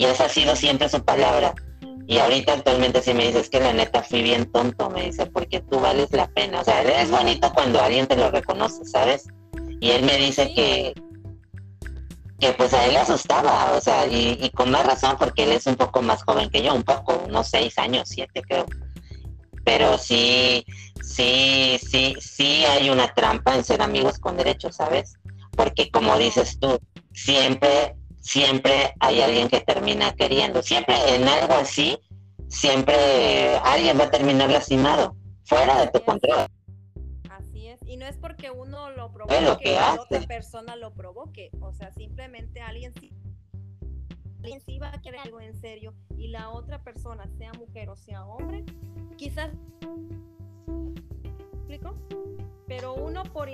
[0.00, 1.54] Y esa ha sido siempre su palabra.
[2.06, 5.60] Y ahorita actualmente si me dices que la neta fui bien tonto, me dice, porque
[5.60, 6.62] tú vales la pena.
[6.62, 9.28] O sea, es bonito cuando alguien te lo reconoce, ¿sabes?
[9.78, 10.94] Y él me dice que,
[12.38, 15.66] que pues a él le asustaba, o sea, y, con más razón porque él es
[15.66, 18.64] un poco más joven que yo, un poco, unos seis años, siete creo.
[19.66, 20.64] Pero sí,
[21.02, 25.12] sí, sí, sí hay una trampa en ser amigos con derechos, ¿sabes?
[25.54, 26.80] Porque como dices tú,
[27.12, 30.62] siempre, siempre hay alguien que termina queriendo.
[30.62, 31.98] Siempre en algo así,
[32.48, 36.46] siempre alguien va a terminar lastimado, fuera de tu control.
[37.90, 41.50] Y no es porque uno lo provoque que la otra persona lo provoque.
[41.60, 43.12] O sea, simplemente alguien sí,
[44.38, 47.96] alguien sí va a querer algo en serio y la otra persona, sea mujer o
[47.96, 48.64] sea hombre,
[49.16, 49.50] quizás.
[51.52, 51.96] ¿Explico?
[52.68, 53.48] Pero uno por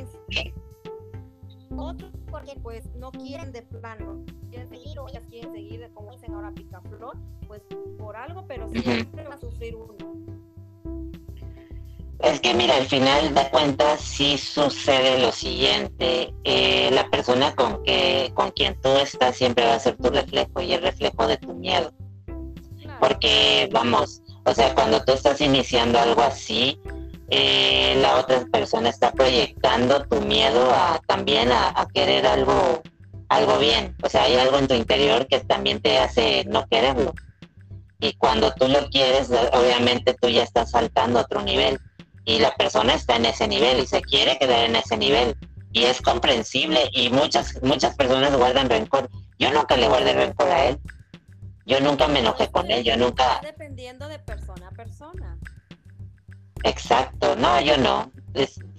[1.78, 6.34] otro porque pues no quieren de plano, quieren seguir o ellas quieren seguir, como dicen
[6.34, 7.62] ahora picaflor, pues
[7.98, 9.94] por algo, pero siempre va a sufrir uno.
[12.20, 16.32] Es que mira, al final de cuentas sí sucede lo siguiente.
[16.44, 20.60] Eh, la persona con que con quien tú estás siempre va a ser tu reflejo
[20.62, 21.92] y el reflejo de tu miedo.
[22.98, 26.80] Porque vamos, o sea, cuando tú estás iniciando algo así,
[27.28, 32.82] eh, la otra persona está proyectando tu miedo a también a, querer algo
[33.28, 33.96] algo bien.
[34.02, 37.12] O sea, hay algo en tu interior que también te hace no quererlo.
[37.98, 41.80] Y cuando tú lo quieres, obviamente tú ya estás saltando a otro nivel
[42.24, 45.36] y la persona está en ese nivel y se quiere quedar en ese nivel
[45.72, 49.10] y es comprensible y muchas muchas personas guardan rencor.
[49.38, 50.78] Yo nunca le guardé rencor a él.
[51.66, 53.40] Yo nunca me enojé con él, yo nunca...
[53.42, 55.36] Dependiendo de persona a persona.
[56.66, 58.10] Exacto, no, yo no.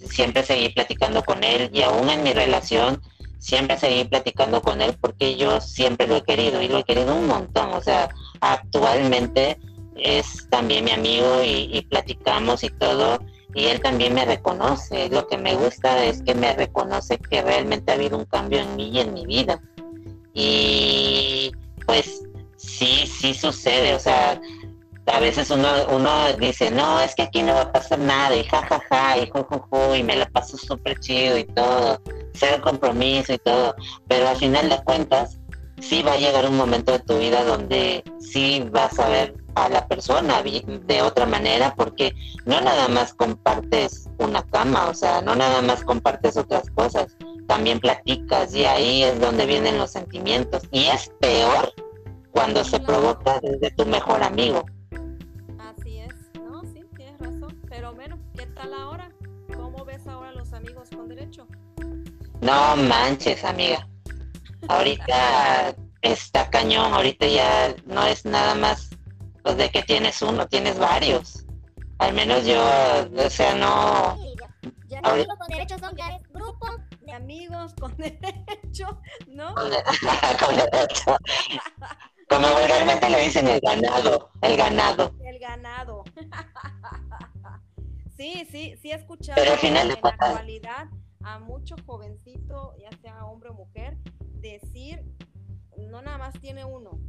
[0.10, 3.02] siempre seguí platicando con él y aún en mi relación
[3.40, 7.16] siempre seguí platicando con él porque yo siempre lo he querido y lo he querido
[7.16, 7.74] un montón.
[7.74, 8.10] O sea,
[8.42, 9.58] actualmente
[9.96, 13.20] es también mi amigo y, y platicamos y todo
[13.56, 15.08] y él también me reconoce.
[15.10, 18.76] Lo que me gusta es que me reconoce que realmente ha habido un cambio en
[18.76, 19.62] mí y en mi vida.
[20.34, 21.52] Y
[21.86, 22.22] pues
[22.58, 24.42] sí, sí sucede, o sea,
[25.08, 28.44] a veces uno, uno dice, no, es que aquí no va a pasar nada, y
[28.44, 32.02] jajaja, ja, ja, y jujuju, y me la paso súper chido y todo,
[32.34, 33.76] ser compromiso y todo,
[34.08, 35.40] pero al final de cuentas,
[35.80, 39.70] sí va a llegar un momento de tu vida donde sí vas a ver a
[39.70, 42.14] la persona de otra manera porque
[42.46, 47.16] no nada más compartes una cama, o sea, no nada más compartes otras cosas,
[47.48, 50.64] también platicas y ahí es donde vienen los sentimientos.
[50.72, 51.74] Y es peor
[52.32, 54.66] cuando se provoca desde tu mejor amigo.
[59.88, 61.48] Ves ahora los amigos con derecho?
[62.42, 63.88] No manches, amiga.
[64.68, 68.90] Ahorita está cañón, ahorita ya no es nada más
[69.42, 71.46] pues de que tienes uno, tienes varios.
[72.00, 72.62] Al menos yo,
[73.16, 74.18] o sea, no...
[74.88, 76.68] Ya, ya amigos con derechos son ya grupo
[77.00, 79.56] de amigos con derecho, ¿no?
[79.56, 81.18] con derecho.
[82.30, 85.14] Como vulgarmente le dicen el ganado, el ganado.
[85.24, 86.04] El ganado.
[88.18, 90.88] Sí, sí, sí he escuchado Pero al final de en la actualidad
[91.24, 93.98] a mucho jovencito, ya sea hombre o mujer,
[94.36, 95.04] decir,
[95.78, 97.00] no nada más tiene uno,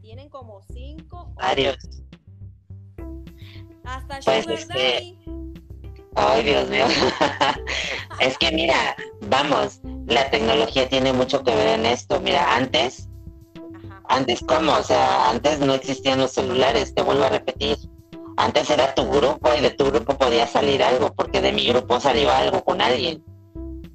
[0.00, 1.78] tienen como cinco, Varios.
[3.84, 5.18] hasta Pues, Sugar es que-.
[6.14, 6.84] Ay, Dios mío.
[8.20, 12.20] es que mira, vamos, la tecnología tiene mucho que ver en esto.
[12.20, 13.08] Mira, antes,
[13.86, 14.02] Ajá.
[14.08, 17.78] antes cómo, o sea, antes no existían los celulares, te vuelvo a repetir.
[18.36, 22.00] Antes era tu grupo y de tu grupo podía salir algo, porque de mi grupo
[22.00, 23.22] salió algo con alguien.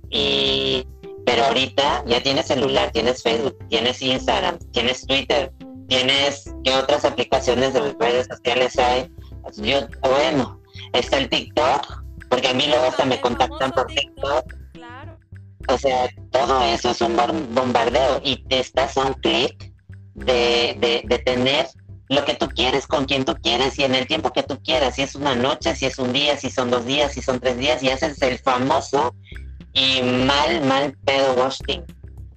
[0.10, 0.86] Y
[1.26, 5.52] pero ahorita ya tienes celular, tienes Facebook, tienes Instagram, tienes Twitter,
[5.90, 9.12] tienes qué otras aplicaciones de redes sociales hay.
[9.58, 10.62] Yo, bueno,
[10.94, 14.54] está el TikTok, porque a mí luego hasta me El contactan por TikTok.
[15.70, 19.74] O sea, todo eso es un bom- bombardeo y te estás a un clic
[20.14, 21.68] de, de, de tener
[22.10, 24.96] lo que tú quieres con quien tú quieres y en el tiempo que tú quieras.
[24.96, 27.58] Si es una noche, si es un día, si son dos días, si son tres
[27.58, 29.14] días y haces el famoso
[29.74, 31.84] y mal, mal pedo ghosting.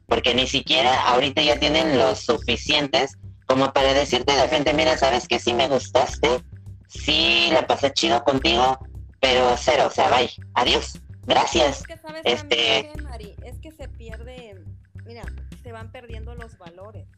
[0.07, 5.27] Porque ni siquiera ahorita ya tienen los suficientes como para decirte de frente, mira, sabes
[5.27, 6.41] que sí me gustaste,
[6.87, 8.79] sí la pasé chido contigo,
[9.19, 11.81] pero cero, o sea, bye, adiós, gracias.
[11.81, 14.55] Es que sabes Este- también Mari, es que se pierde,
[15.05, 15.23] mira,
[15.65, 17.09] se van perdiendo los valores.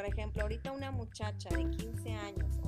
[0.00, 2.58] Por ejemplo, ahorita una muchacha de 15 años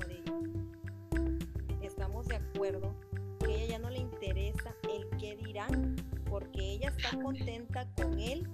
[1.81, 2.93] estamos de acuerdo
[3.39, 5.95] que ella ya no le interesa el qué dirán,
[6.29, 8.47] porque ella está contenta con él,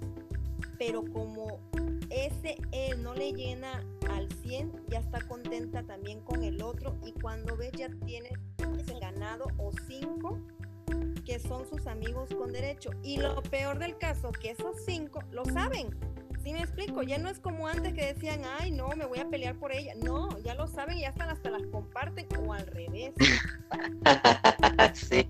[0.78, 1.60] pero como
[2.08, 7.12] ese él no le llena al 100, ya está contenta también con el otro y
[7.12, 8.30] cuando ve ya tiene
[8.98, 10.40] ganado o cinco
[11.26, 12.92] que son sus amigos con derecho.
[13.02, 15.90] Y lo peor del caso, que esos cinco lo saben.
[16.42, 17.02] ¿Sí me explico?
[17.02, 19.92] Ya no es como antes que decían, ay, no, me voy a pelear por ella.
[19.96, 23.12] No, ya lo saben y ya están hasta las comparten o al revés.
[24.94, 25.28] sí,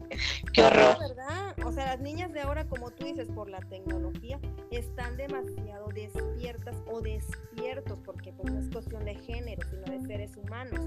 [0.53, 0.97] qué horror.
[1.01, 1.57] Verdad.
[1.65, 4.39] O sea, las niñas de ahora, como tú dices, por la tecnología,
[4.71, 10.37] están demasiado despiertas o despiertos, porque pues no es cuestión de género, sino de seres
[10.37, 10.81] humanos.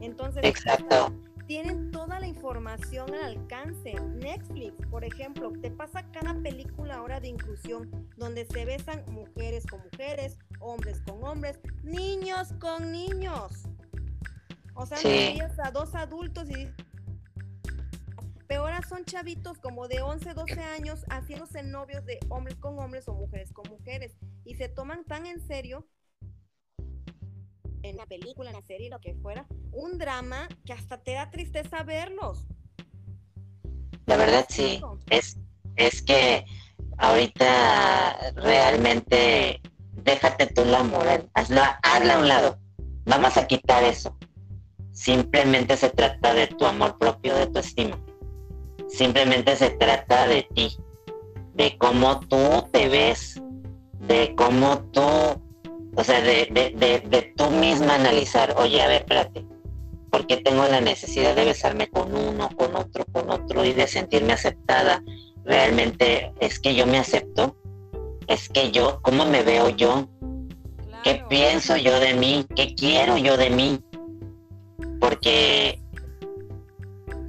[0.00, 1.12] Entonces, Exacto.
[1.46, 3.94] Tienen toda la información al alcance.
[4.00, 9.80] Netflix, por ejemplo, te pasa cada película ahora de inclusión donde se besan mujeres con
[9.82, 13.64] mujeres, hombres con hombres, niños con niños.
[14.74, 15.08] O sea, Sí.
[15.08, 16.68] no veías a dos adultos y
[18.46, 23.08] pero ahora son chavitos como de 11, 12 años haciéndose novios de hombres con hombres
[23.08, 25.86] o mujeres con mujeres y se toman tan en serio
[27.88, 31.30] en la película, en la serie, lo que fuera, un drama que hasta te da
[31.30, 32.46] tristeza verlos.
[34.06, 34.80] La verdad sí.
[35.10, 35.38] Es,
[35.76, 36.44] es que
[36.98, 39.60] ahorita realmente
[39.92, 42.58] déjate tú la moral, hazla, hazla a un lado.
[43.06, 44.16] Vamos a quitar eso.
[44.92, 47.98] Simplemente se trata de tu amor propio, de tu estima.
[48.88, 50.76] Simplemente se trata de ti,
[51.54, 53.40] de cómo tú te ves,
[53.98, 55.02] de cómo tú,
[55.96, 59.44] o sea, de, de, de, de tú misma analizar, oye, a ver, espérate,
[60.10, 63.86] ¿por qué tengo la necesidad de besarme con uno, con otro, con otro y de
[63.86, 65.02] sentirme aceptada?
[65.44, 67.56] Realmente es que yo me acepto,
[68.26, 70.08] es que yo, ¿cómo me veo yo?
[71.02, 71.28] ¿Qué Claro.
[71.28, 72.46] pienso yo de mí?
[72.56, 73.78] ¿Qué quiero yo de mí?
[75.00, 75.78] Porque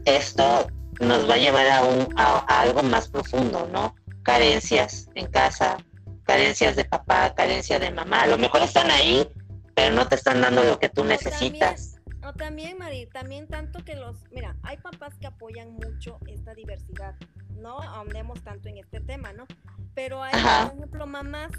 [0.05, 0.67] esto
[1.01, 3.93] nos va a llevar a, un, a, a algo más profundo, ¿no?
[4.23, 5.77] Carencias en casa,
[6.25, 8.23] carencias de papá, carencia de mamá.
[8.23, 9.27] A lo mejor están ahí,
[9.75, 11.99] pero no te están dando lo que tú necesitas.
[12.23, 17.13] O también, Mari, también tanto que los, mira, hay papás que apoyan mucho esta diversidad,
[17.51, 19.45] no ahondemos tanto en este tema, ¿no?
[19.93, 20.67] Pero hay, Ajá.
[20.69, 21.51] por ejemplo, mamás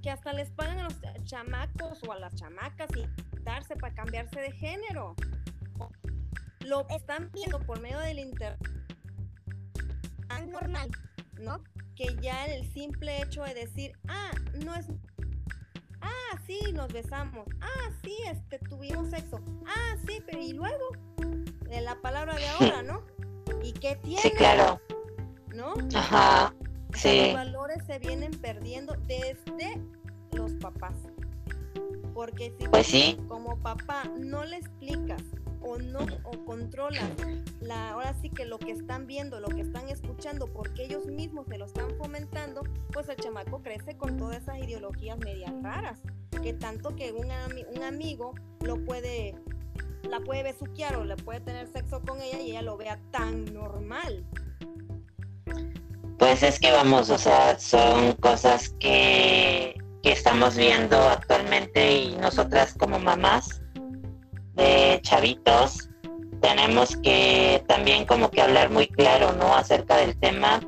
[0.00, 0.94] que hasta les pagan a los
[1.24, 3.06] chamacos o a las chamacas y
[3.42, 5.14] darse para cambiarse de género.
[6.60, 8.58] Lo están viendo por medio del internet
[10.28, 10.90] tan normal,
[11.40, 11.62] ¿no?
[11.96, 14.30] Que ya el simple hecho de decir, ah,
[14.64, 14.86] no es
[16.00, 17.46] Ah, sí, nos besamos.
[17.60, 19.38] Ah, sí, este, tuvimos sexo.
[19.66, 20.84] Ah, sí, pero ¿y luego?
[21.68, 23.02] De la palabra de ahora, ¿no?
[23.62, 24.20] ¿Y qué tiene?
[24.20, 24.80] Sí, claro.
[25.54, 25.74] ¿No?
[25.94, 26.52] Ajá.
[26.94, 27.32] Sea, Los Sí.
[27.34, 29.80] valores se vienen perdiendo desde
[30.32, 30.94] los papás.
[32.14, 33.16] Porque si Pues tú sí.
[33.28, 35.22] como papá no le explicas
[35.64, 37.08] o no o controlas
[37.60, 41.46] la ahora sí que lo que están viendo, lo que están escuchando, porque ellos mismos
[41.48, 46.00] se lo están fomentando, pues el chamaco crece con todas esas ideologías medias raras,
[46.42, 49.36] que tanto que un, ami- un amigo lo puede
[50.02, 53.44] la puede besuquear o le puede tener sexo con ella y ella lo vea tan
[53.54, 54.24] normal.
[56.18, 62.74] Pues es que vamos, o sea, son cosas que, que estamos viendo actualmente y nosotras
[62.74, 63.61] como mamás
[64.54, 65.88] de chavitos
[66.42, 69.54] tenemos que también como que hablar muy claro, ¿no?
[69.54, 70.60] Acerca del tema.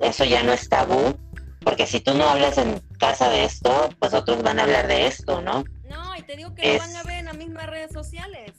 [0.00, 1.16] Eso ya no es tabú,
[1.60, 5.06] porque si tú no hablas en casa de esto, pues otros van a hablar de
[5.06, 5.64] esto, ¿no?
[5.88, 8.52] No, y te digo que lo van a ver en las mismas redes sociales.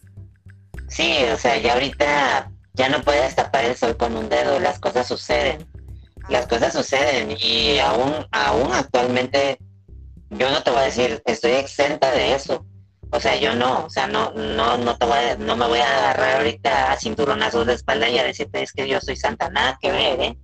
[0.88, 4.80] Sí, o sea, ya ahorita ya no puedes tapar el sol con un dedo, las
[4.80, 5.68] cosas suceden.
[6.30, 9.60] Las cosas suceden y aún, aún actualmente
[10.32, 12.66] yo no te voy a decir, estoy exenta de eso.
[13.16, 15.80] O sea, yo no, o sea, no, no, no te voy a, no me voy
[15.80, 19.50] a agarrar ahorita a cinturonazos de espalda y a decirte es que yo soy santa,
[19.50, 20.38] nada que ver, ¿eh?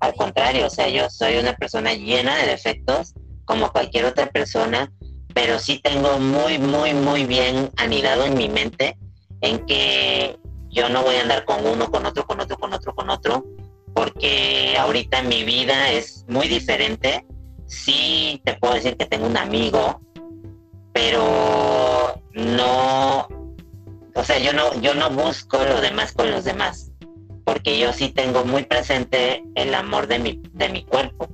[0.00, 3.14] Al contrario, o sea, yo soy una persona llena de defectos,
[3.44, 4.92] como cualquier otra persona,
[5.34, 8.98] pero sí tengo muy, muy, muy bien anidado en mi mente
[9.40, 12.94] en que yo no voy a andar con uno, con otro, con otro, con otro,
[12.94, 13.44] con otro,
[13.94, 17.24] porque ahorita mi vida es muy diferente.
[17.66, 20.00] Sí te puedo decir que tengo un amigo,
[21.00, 23.28] pero no,
[24.14, 26.90] o sea, yo no, yo no busco lo demás con los demás,
[27.44, 31.28] porque yo sí tengo muy presente el amor de mi, de mi cuerpo.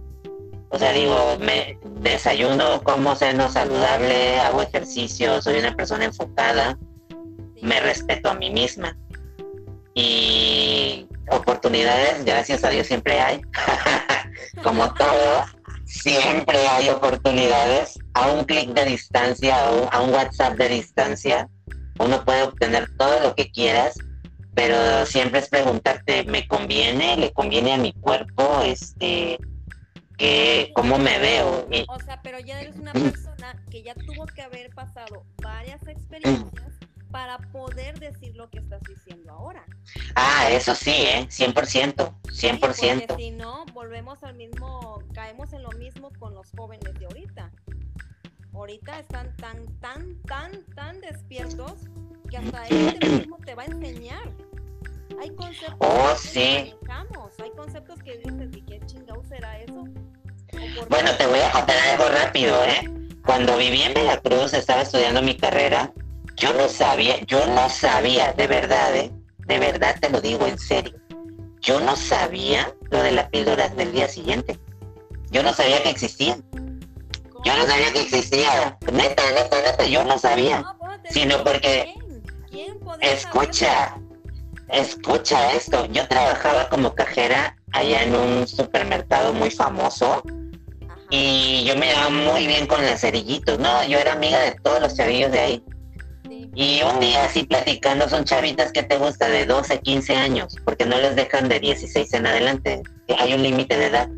[0.69, 6.79] O sea, digo, me desayuno, como seno saludable, hago ejercicio, soy una persona enfocada,
[7.63, 8.95] me respeto a mí misma.
[9.95, 13.41] Y oportunidades, gracias a Dios, siempre hay.
[14.63, 15.47] Como todo,
[15.87, 17.99] siempre hay oportunidades.
[18.15, 19.57] A un clic de distancia,
[19.91, 21.49] a un, WhatsApp de distancia,
[21.99, 23.95] uno puede obtener todo lo que quieras,
[24.55, 27.17] pero siempre es preguntarte, ¿me conviene?
[27.17, 28.63] ¿Le conviene a mi cuerpo?
[28.63, 29.39] Este,
[30.17, 31.69] que, ¿Cómo me veo?
[31.89, 36.75] O sea, pero ya eres una persona que ya tuvo que haber pasado varias experiencias
[37.15, 39.65] para poder decir lo que estás diciendo ahora.
[40.17, 41.29] Ah, eso sí, ¿eh?
[41.29, 42.59] 100%, 100%.
[42.59, 47.53] porque si no, volvemos al mismo, caemos en lo mismo con los jóvenes de ahorita.
[48.55, 51.73] Ahorita están tan, tan, tan, tan despiertos
[52.31, 54.31] que hasta este mismo te va a enseñar.
[55.21, 56.75] Hay conceptos oh, que sí.
[57.43, 59.85] hay conceptos que dices, ¿y qué chingado será eso?
[60.89, 62.91] Bueno, te voy a contar algo rápido, ¿eh?
[63.25, 65.93] Cuando viví en Veracruz, estaba estudiando mi carrera,
[66.37, 69.11] yo no sabía, yo no sabía, de verdad, ¿eh?
[69.47, 70.95] de verdad te lo digo en serio.
[71.61, 74.59] Yo no sabía lo de las píldoras del día siguiente.
[75.31, 76.39] Yo no sabía que existía.
[77.45, 78.79] Yo no sabía que existía.
[78.93, 80.65] Neta, neta, neta, yo no sabía.
[81.11, 81.95] Sino porque...
[83.01, 83.97] escucha,
[84.69, 85.87] escucha esto.
[85.87, 90.23] Yo trabajaba como cajera allá en un supermercado muy famoso.
[91.11, 93.59] Y yo me llevaba muy bien con las cerillitos.
[93.59, 95.65] No, yo era amiga de todos los chavillos de ahí.
[96.57, 100.87] Y un día así platicando, son chavitas que te gusta de 12, 15 años, porque
[100.87, 102.83] no les dejan de 16 en adelante,
[103.19, 104.09] hay un límite de edad.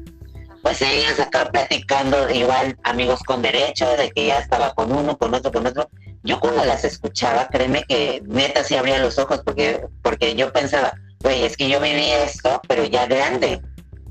[0.67, 5.33] Pues ellas acá platicando, igual amigos con derecho, de que ya estaba con uno, con
[5.33, 5.89] otro, con otro.
[6.25, 10.93] Yo cuando las escuchaba, créeme que neta sí abría los ojos, porque, porque yo pensaba,
[11.21, 13.61] güey, es que yo viví esto, pero ya grande.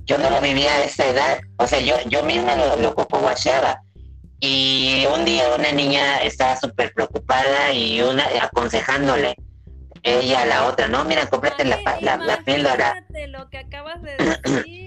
[0.06, 1.40] Yo no lo vivía a esta edad.
[1.58, 3.82] O sea, yo, yo misma lo, lo cocoguacheaba
[4.40, 9.36] y un día una niña estaba súper preocupada y una aconsejándole
[10.04, 13.04] ella a la otra, no, mira, cómprate la, la, la píldora.
[13.28, 14.85] lo que acabas de decir.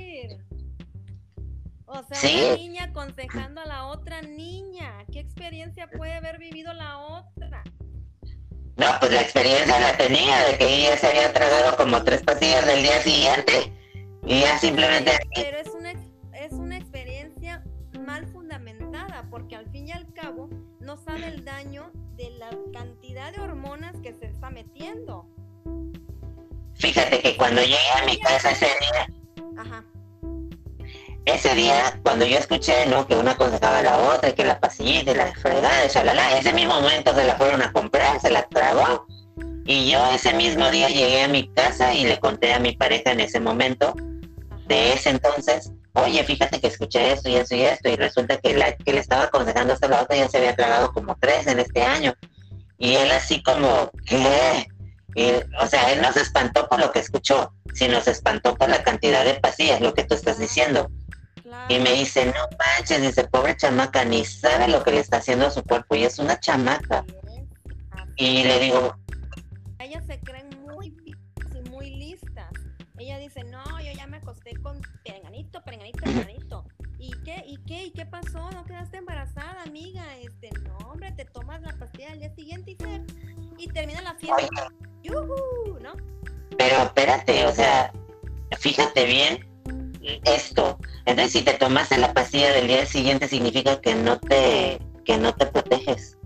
[1.88, 5.04] O sea, una niña aconsejando a la otra niña.
[5.10, 7.62] ¿Qué experiencia puede haber vivido la otra?
[8.76, 12.66] No, pues la experiencia la tenía de que ella se había tragado como tres pastillas
[12.66, 13.72] del día siguiente.
[14.26, 15.18] Y ya simplemente...
[15.34, 15.92] Pero es una,
[16.34, 17.64] es una experiencia
[17.98, 23.32] mal fundamentada, porque al fin y al cabo no sabe el daño de la cantidad
[23.32, 25.26] de hormonas que se está metiendo.
[26.74, 29.08] Fíjate que cuando llegué a mi casa ese día,
[31.28, 33.06] ese día, cuando yo escuché, ¿no?
[33.06, 36.80] Que una aconsejaba a la otra, que la pastillita y la fregada, la ese mismo
[36.80, 39.06] momento se la fueron a comprar, se la tragó.
[39.64, 43.12] Y yo ese mismo día llegué a mi casa y le conté a mi pareja
[43.12, 43.94] en ese momento,
[44.66, 48.54] de ese entonces, oye, fíjate que escuché esto y esto y esto, y resulta que
[48.54, 51.58] la que le estaba aconsejando hasta la otra ya se había tragado como tres en
[51.58, 52.14] este año.
[52.78, 54.68] Y él así como, ¿qué?
[55.60, 58.82] o sea, él no se espantó por lo que escuchó, sino se espantó por la
[58.82, 60.90] cantidad de pastillas, lo que tú estás diciendo.
[61.68, 65.46] Y me dice, no manches, dice, pobre chamaca, ni sabe lo que le está haciendo
[65.46, 67.04] a su cuerpo, y es una chamaca.
[68.16, 68.96] Y le digo...
[69.78, 70.96] Ellas se creen muy,
[71.70, 72.50] muy listas.
[72.98, 76.64] Ella dice, no, yo ya me acosté con perenganito, perenganito, perenganito.
[76.98, 78.50] ¿Y qué, y qué, y qué pasó?
[78.50, 80.04] ¿No quedaste embarazada, amiga?
[80.16, 83.02] Este, no, hombre, te tomas la pastilla al día siguiente y se...
[83.56, 84.68] y termina la fiesta.
[86.58, 87.92] Pero espérate, o sea,
[88.58, 89.47] fíjate bien
[90.24, 90.78] esto.
[91.06, 95.34] Entonces, si te tomaste la pastilla del día siguiente, significa que no te, que no
[95.34, 96.18] te proteges.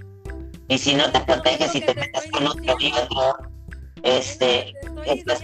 [0.68, 3.36] Y si no te proteges y te metes con otro y otro,
[4.02, 4.74] este,
[5.06, 5.42] estás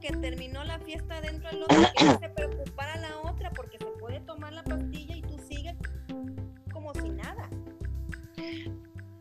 [0.00, 3.86] que terminó la fiesta dentro del otro, que no se preocupara la otra, porque se
[3.98, 5.74] puede tomar la pastilla y tú sigues
[6.72, 7.48] como si nada.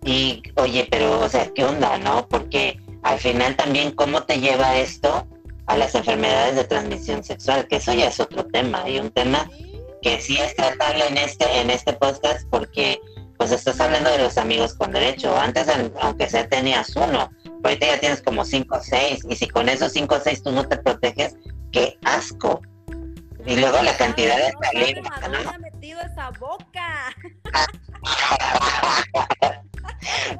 [0.03, 2.27] Y, oye, pero, o sea, ¿qué onda, no?
[2.27, 5.27] Porque al final también, ¿cómo te lleva esto
[5.69, 7.67] a las enfermedades de transmisión sexual?
[7.67, 9.49] Que eso ya es otro tema, y un tema
[10.01, 12.99] que sí es tratable en este, en este podcast, porque
[13.37, 15.37] pues estás hablando de los amigos con derecho.
[15.37, 15.67] Antes,
[16.01, 17.29] aunque sea tenías uno,
[17.63, 20.51] ahorita ya tienes como cinco o seis, y si con esos cinco o seis tú
[20.51, 21.35] no te proteges,
[21.71, 22.61] qué asco.
[23.45, 25.01] Y luego la cantidad de saliva.
[25.29, 25.59] ¿no?
[25.59, 27.15] metido esa boca.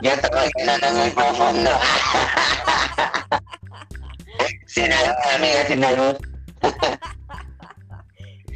[0.02, 1.72] Yo estoy en muy profundo.
[4.66, 6.18] sin algo, amiga, sin algo.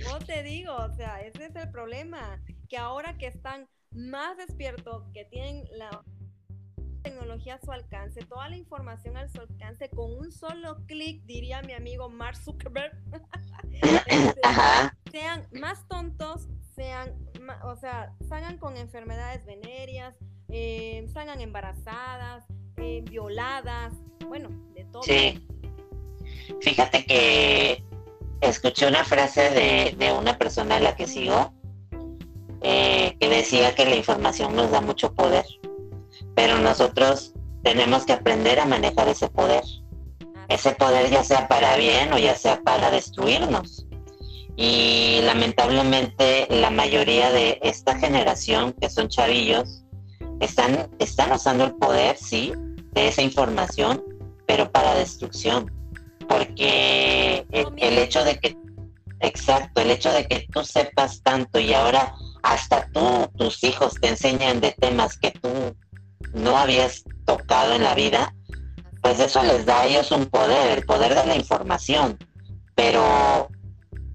[0.05, 5.03] No te digo, o sea, ese es el problema, que ahora que están más despiertos,
[5.13, 6.03] que tienen la
[7.03, 11.61] tecnología a su alcance, toda la información a su alcance, con un solo clic, diría
[11.61, 12.97] mi amigo Mark Zuckerberg,
[14.07, 14.41] este,
[15.11, 17.13] sean más tontos, sean,
[17.63, 20.15] o sea, salgan con enfermedades venéreas,
[20.49, 22.45] eh, salgan embarazadas,
[22.77, 23.93] eh, violadas,
[24.27, 25.03] bueno, de todo.
[25.03, 25.45] Sí.
[26.61, 27.83] Fíjate que
[28.41, 31.53] escuché una frase de, de una persona a la que sigo,
[32.61, 35.45] eh, que decía que la información nos da mucho poder,
[36.33, 39.63] pero nosotros tenemos que aprender a manejar ese poder.
[40.47, 43.85] Ese poder ya sea para bien o ya sea para destruirnos.
[44.55, 49.83] Y lamentablemente la mayoría de esta generación, que son chavillos,
[50.39, 52.53] están, están usando el poder, sí,
[52.91, 54.03] de esa información,
[54.45, 55.71] pero para destrucción.
[56.27, 58.57] Porque el hecho de que,
[59.19, 62.13] exacto, el hecho de que tú sepas tanto y ahora
[62.43, 65.75] hasta tú, tus hijos te enseñan de temas que tú
[66.33, 68.33] no habías tocado en la vida,
[69.01, 72.17] pues eso les da a ellos un poder, el poder de la información.
[72.75, 73.49] Pero,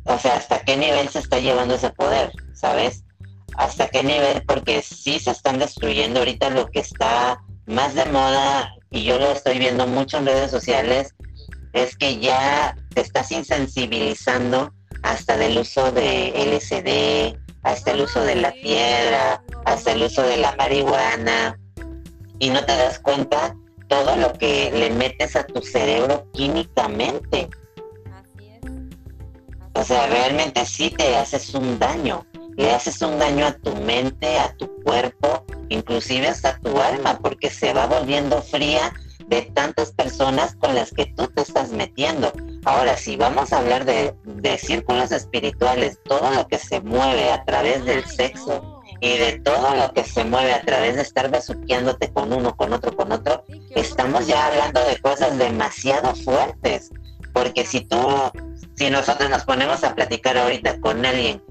[0.05, 2.33] o sea, ¿hasta qué nivel se está llevando ese poder?
[2.55, 3.05] ¿Sabes?
[3.57, 4.43] ¿Hasta qué nivel?
[4.47, 9.31] Porque sí se están destruyendo ahorita lo que está más de moda y yo lo
[9.33, 11.15] estoy viendo mucho en redes sociales,
[11.83, 14.73] es que ya te estás insensibilizando
[15.03, 20.39] hasta del uso de LSD, hasta el uso de la piedra, hasta el uso de
[20.39, 21.59] la marihuana,
[22.39, 23.57] y no te das cuenta
[23.89, 27.49] todo lo que le metes a tu cerebro químicamente.
[28.13, 28.71] Así es.
[29.75, 32.27] O sea, realmente sí te haces un daño.
[32.57, 37.51] Le haces un daño a tu mente, a tu cuerpo, inclusive hasta tu alma, porque
[37.51, 38.93] se va volviendo fría
[39.29, 42.33] de tantas personas con las que tú te estás metiendo.
[42.65, 44.15] Ahora, si vamos a hablar de,
[44.59, 49.93] círculos espirituales, todo lo que se mueve a través del sexo y de todo lo
[49.93, 53.45] que se mueve a través de estar besuqueándote con uno, con otro, con otro,
[53.77, 56.91] estamos ya hablando de cosas demasiado fuertes.
[57.33, 57.99] Porque si tú,
[58.77, 61.43] si nosotros nos ponemos a platicar ahorita con alguien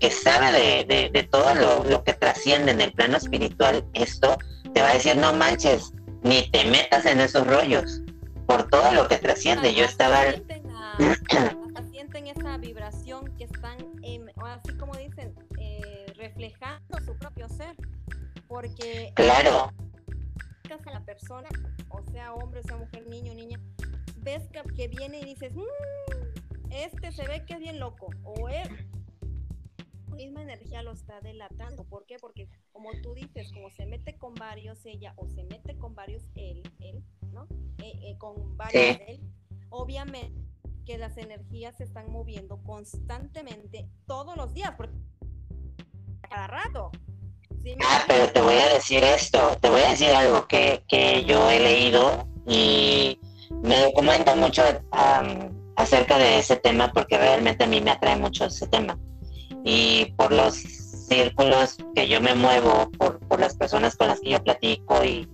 [0.00, 4.36] que sabe de, de todo lo, lo que trasciende en el plano espiritual, esto
[4.74, 5.92] te va a decir, no manches,
[6.22, 8.02] ni te metas en esos rollos
[8.46, 9.74] por todo lo que trasciende.
[9.74, 10.22] Yo estaba...
[11.90, 13.76] sienten esa vibración que están,
[14.44, 17.76] así como dicen, eh, reflejando su propio ser.
[18.48, 19.12] Porque...
[19.14, 19.72] Claro.
[20.86, 21.48] A la persona,
[21.88, 23.58] o sea hombre, sea mujer, niño, niña,
[24.18, 24.42] ves
[24.76, 28.68] que, viene y dices, mm, este se ve que es bien loco, o es,
[30.20, 31.84] misma energía lo está delatando.
[31.84, 32.16] ¿Por qué?
[32.20, 36.22] Porque como tú dices, como se mete con varios ella o se mete con varios
[36.34, 37.02] él, él,
[37.32, 37.46] ¿no?
[37.78, 39.20] Eh, eh, con varios él,
[39.70, 40.38] obviamente
[40.84, 44.96] que las energías se están moviendo constantemente todos los días, porque
[46.28, 46.90] cada rato.
[47.82, 51.50] ah, pero te voy a decir esto, te voy a decir algo que, que yo
[51.50, 53.18] he leído y
[53.62, 54.62] me documento mucho
[55.76, 58.98] acerca de ese tema porque realmente a mí me atrae mucho ese tema
[59.64, 64.42] y por los círculos que yo me muevo, por, las personas con las que yo
[64.42, 65.28] platico y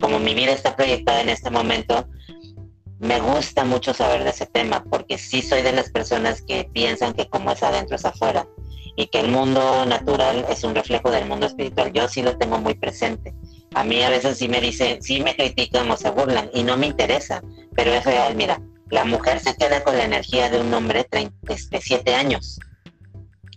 [0.00, 2.06] como mi vida está proyectada en este momento,
[2.98, 7.12] me gusta mucho saber de ese tema porque sí soy de las personas que piensan
[7.12, 8.46] que como es adentro es afuera
[8.96, 11.92] y que el mundo natural es un reflejo del mundo espiritual.
[11.92, 13.34] Yo sí lo tengo muy presente.
[13.74, 16.76] A mí a veces sí me dicen, sí me critican o se burlan y no
[16.76, 17.42] me interesa,
[17.74, 18.36] pero es real.
[18.36, 18.60] Mira,
[18.90, 22.60] la mujer se queda con la energía de un hombre de este, siete años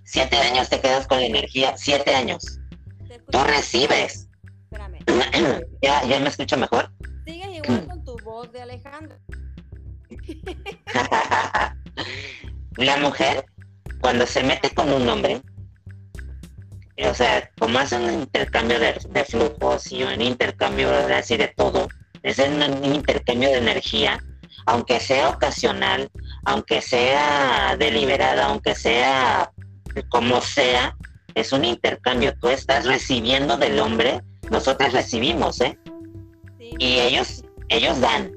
[0.10, 2.62] Siete años te quedas con la energía, siete años.
[3.30, 4.30] Tú recibes.
[4.72, 5.00] Espérame,
[5.82, 6.90] ¿Ya, ¿Ya me escucho mejor?
[7.26, 9.18] Sigues igual con tu voz de Alejandro.
[12.78, 13.46] la mujer,
[14.00, 15.42] cuando se mete con un hombre,
[17.06, 21.90] o sea, como hace un intercambio de, flujos y un intercambio así de todo,
[22.24, 24.24] es un, intercambio de energía,
[24.68, 26.10] aunque sea ocasional,
[26.46, 29.52] aunque sea deliberada, aunque sea
[30.04, 30.96] como sea,
[31.36, 32.34] es un intercambio.
[32.40, 35.78] Tú estás recibiendo del hombre, nosotros recibimos, ¿eh?
[36.60, 38.32] Y ellos, ellos dan.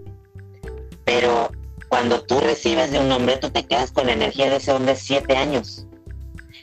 [1.04, 1.50] Pero
[1.88, 4.96] cuando tú recibes de un hombre, tú te quedas con la energía de ese hombre
[4.96, 5.86] siete años.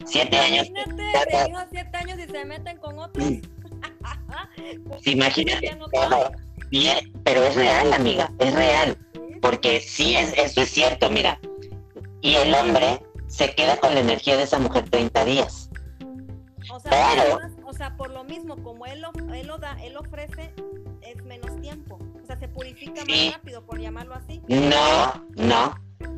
[0.05, 0.67] Siete años.
[0.67, 3.27] Imagínate, siete años y se meten con otros.
[5.05, 5.77] imagínate.
[6.69, 8.97] Bien, pero es real, amiga, es real.
[9.41, 11.39] Porque sí, es, eso es cierto, mira.
[12.21, 15.69] Y el hombre se queda con la energía de esa mujer 30 días.
[16.69, 20.53] O sea, o sea por lo mismo, como él lo, él lo da, él ofrece,
[21.01, 21.99] es menos tiempo.
[22.21, 24.41] O sea, se purifica más rápido, por llamarlo así.
[24.47, 25.75] No, no.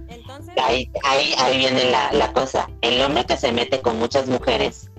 [0.08, 0.56] Entonces.
[0.62, 2.68] Ahí, ahí, ahí viene la, la cosa.
[2.82, 4.90] El hombre que se mete con muchas mujeres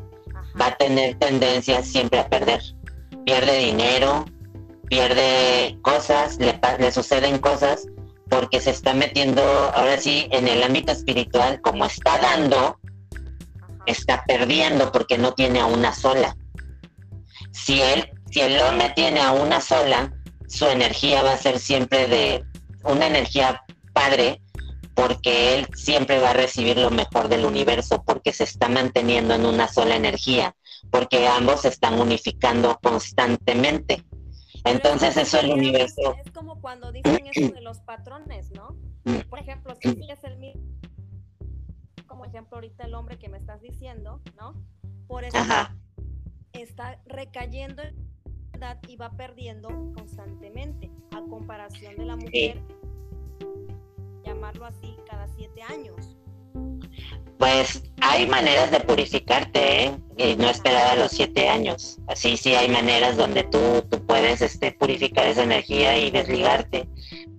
[0.60, 2.62] va a tener tendencia siempre a perder.
[3.24, 4.24] Pierde dinero,
[4.88, 7.86] pierde cosas, le, le suceden cosas
[8.30, 12.78] porque se está metiendo ahora sí en el ámbito espiritual, como está dando,
[13.86, 16.36] está perdiendo porque no tiene a una sola.
[17.50, 20.12] Si él, si el hombre tiene a una sola,
[20.48, 22.44] su energía va a ser siempre de
[22.84, 23.62] una energía
[23.92, 24.40] padre,
[24.94, 29.44] porque él siempre va a recibir lo mejor del universo, porque se está manteniendo en
[29.44, 30.54] una sola energía,
[30.90, 34.04] porque ambos se están unificando constantemente.
[34.64, 36.16] Entonces eso es el universo.
[36.24, 38.76] Es como cuando dicen eso de los patrones, ¿no?
[39.04, 39.28] Mm.
[39.28, 40.62] Por ejemplo, si es el mismo,
[42.06, 44.54] como ejemplo ahorita el hombre que me estás diciendo, ¿no?
[45.06, 45.38] Por eso
[46.52, 47.94] está recayendo en
[48.54, 52.62] edad y va perdiendo constantemente, a comparación de la mujer,
[54.24, 56.19] llamarlo así, cada siete años.
[57.40, 59.96] Pues hay maneras de purificarte, ¿eh?
[60.18, 61.96] Y no esperar a los siete años.
[62.06, 66.86] Así sí hay maneras donde tú, tú puedes este, purificar esa energía y desligarte.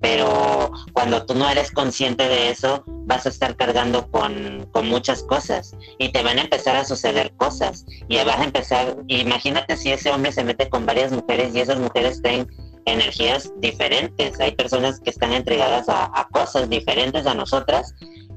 [0.01, 5.21] Pero cuando tú no eres consciente de eso, vas a estar cargando con, con muchas
[5.21, 7.85] cosas y te van a empezar a suceder cosas.
[8.09, 11.77] Y vas a empezar, imagínate si ese hombre se mete con varias mujeres y esas
[11.77, 12.47] mujeres tienen
[12.85, 14.39] energías diferentes.
[14.39, 17.93] Hay personas que están entregadas a, a cosas diferentes a nosotras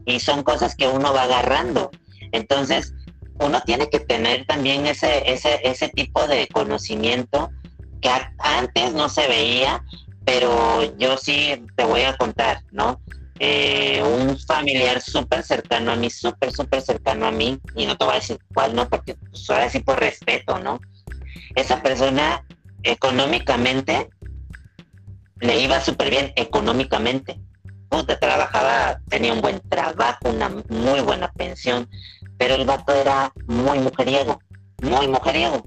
[0.07, 1.91] y son cosas que uno va agarrando.
[2.33, 2.93] Entonces,
[3.41, 7.51] uno tiene que tener también ese, ese, ese tipo de conocimiento
[8.01, 9.83] que antes no se veía,
[10.25, 13.01] pero yo sí te voy a contar, ¿no?
[13.41, 18.05] Eh, un familiar súper cercano a mí, súper, súper cercano a mí, y no te
[18.05, 18.89] voy a decir cuál, ¿no?
[18.89, 20.81] Porque pues, ahora sí por respeto, ¿no?
[21.57, 22.45] Esa persona
[22.85, 24.11] económicamente
[25.41, 27.41] le iba súper bien económicamente,
[28.03, 31.89] te trabajaba, tenía un buen trabajo, una muy buena pensión,
[32.39, 34.41] pero el vato era muy mujeriego,
[34.83, 35.65] muy mujeriego.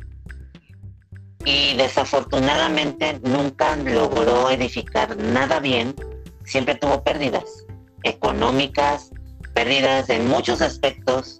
[1.45, 5.95] Y desafortunadamente nunca logró edificar nada bien,
[6.43, 7.65] siempre tuvo pérdidas
[8.03, 9.11] económicas,
[9.53, 11.39] pérdidas en muchos aspectos,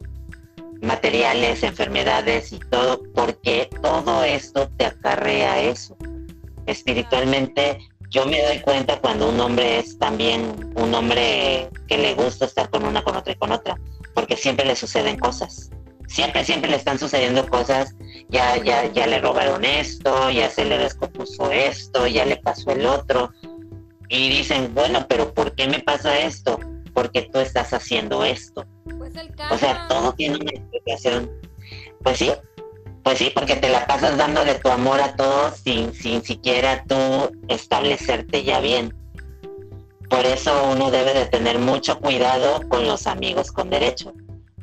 [0.81, 5.97] materiales, enfermedades y todo, porque todo esto te acarrea eso.
[6.65, 7.79] Espiritualmente
[8.09, 12.69] yo me doy cuenta cuando un hombre es también un hombre que le gusta estar
[12.69, 13.77] con una, con otra y con otra,
[14.13, 15.69] porque siempre le suceden cosas.
[16.07, 17.93] Siempre, siempre le están sucediendo cosas.
[18.29, 22.85] Ya, ya, ya le robaron esto, ya se le descompuso esto, ya le pasó el
[22.85, 23.31] otro.
[24.07, 26.59] Y dicen, bueno, pero ¿por qué me pasa esto?
[26.93, 28.65] Porque tú estás haciendo esto.
[28.97, 29.13] Pues
[29.51, 31.29] o sea, todo tiene una explicación.
[32.03, 32.31] Pues sí,
[33.07, 37.31] pues sí, porque te la pasas dándole tu amor a todos sin, sin siquiera tú
[37.47, 38.93] establecerte ya bien.
[40.09, 44.13] Por eso uno debe de tener mucho cuidado con los amigos con derecho,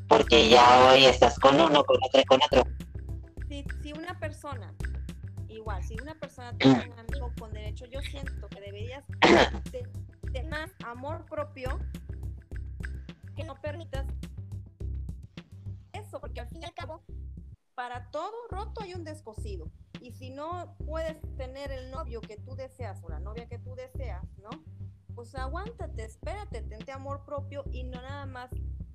[0.09, 2.65] porque ya hoy estás con uno, con otro y con otro.
[3.49, 4.75] Si, si una persona,
[5.49, 9.07] igual, si una persona tiene un amigo con derecho, yo siento que deberías
[10.35, 11.79] tener más amor propio
[13.35, 14.05] que no permitas
[15.95, 17.01] eso, porque al fin y al cabo
[17.75, 19.71] para todo roto hay un descosido.
[20.01, 23.75] Y si no puedes tener el novio que tú deseas o la novia que tú
[23.75, 24.51] deseas, ¿no?
[25.15, 28.51] Pues aguántate, espérate, tente amor propio y no nada más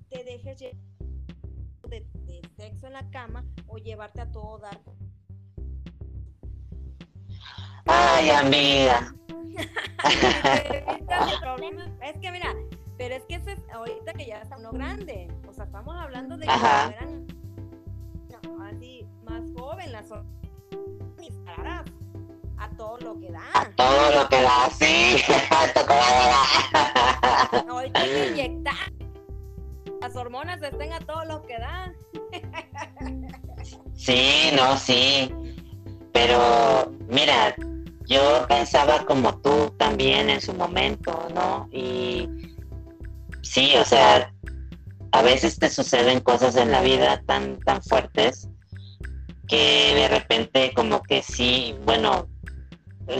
[0.08, 0.76] te dejes de,
[1.88, 4.80] de sexo en la cama o llevarte a todo dar.
[7.86, 9.14] Ay, amiga.
[12.02, 12.54] es que mira,
[12.96, 13.40] pero es que
[13.72, 16.94] ahorita que ya está uno grande, o sea, estamos hablando de que así
[19.30, 20.06] más joven, las
[21.16, 21.84] dispararás.
[22.76, 23.44] todo lo que da.
[23.54, 25.16] A todo lo que da, sí.
[27.68, 28.92] Ahorita inyectar.
[30.00, 31.92] Las hormonas estén a todo lo que da.
[33.94, 35.30] Sí, no, sí.
[36.14, 37.54] Pero mira,
[38.06, 41.68] yo pensaba como tú también en su momento, ¿no?
[41.70, 42.26] Y
[43.42, 44.32] sí, o sea,
[45.12, 48.49] a veces te suceden cosas en la vida tan, tan fuertes
[49.50, 52.28] que de repente como que sí, bueno,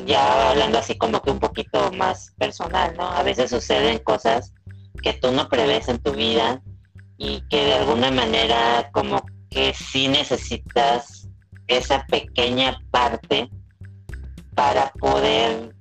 [0.06, 3.10] ya hablando así como que un poquito más personal, ¿no?
[3.10, 4.54] A veces suceden cosas
[5.02, 6.62] que tú no prevés en tu vida
[7.18, 11.28] y que de alguna manera como que sí necesitas
[11.66, 13.50] esa pequeña parte
[14.54, 15.74] para poder,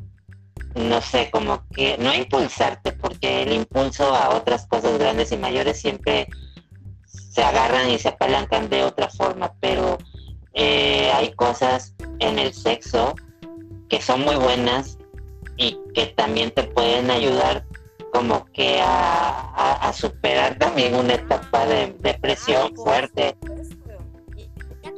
[0.74, 5.80] no sé, como que no impulsarte, porque el impulso a otras cosas grandes y mayores
[5.80, 6.28] siempre
[7.06, 10.00] se agarran y se apalancan de otra forma, pero
[10.62, 13.16] eh, hay cosas en el sexo
[13.88, 14.98] que son muy buenas
[15.56, 17.66] y que también te pueden ayudar
[18.12, 23.38] como que a, superar también una etapa de depresión fuerte.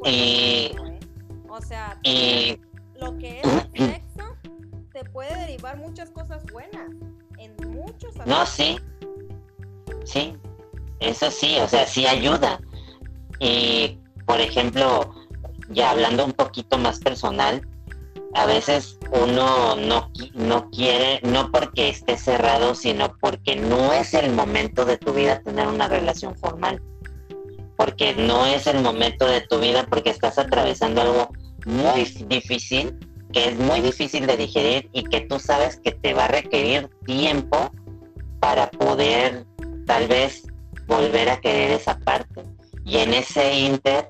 [0.03, 0.71] Y,
[1.47, 2.59] o sea, y,
[2.99, 4.35] lo que es el sexo
[4.91, 6.89] te puede derivar muchas cosas buenas
[7.37, 8.79] en muchos No, sí.
[10.05, 10.35] Sí.
[10.99, 12.59] Eso sí, o sea, sí ayuda.
[13.39, 15.20] Y, por ejemplo,
[15.71, 17.61] ya hablando un poquito más personal,
[18.33, 24.31] a veces uno no, no quiere, no porque esté cerrado, sino porque no es el
[24.31, 26.81] momento de tu vida tener una relación formal.
[27.75, 31.29] Porque no es el momento de tu vida porque estás atravesando algo
[31.65, 32.97] muy difícil,
[33.33, 36.89] que es muy difícil de digerir y que tú sabes que te va a requerir
[37.05, 37.71] tiempo
[38.39, 39.45] para poder
[39.85, 40.43] tal vez
[40.87, 42.43] volver a querer esa parte.
[42.85, 44.09] Y en ese inter,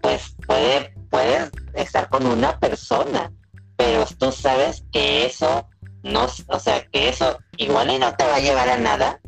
[0.00, 3.32] pues puede puedes estar con una persona,
[3.76, 5.68] pero tú sabes que eso
[6.02, 9.20] no, o sea, que eso igual y no te va a llevar a nada,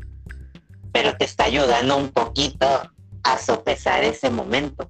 [0.91, 2.65] pero te está ayudando un poquito
[3.23, 4.89] a sopesar ese momento.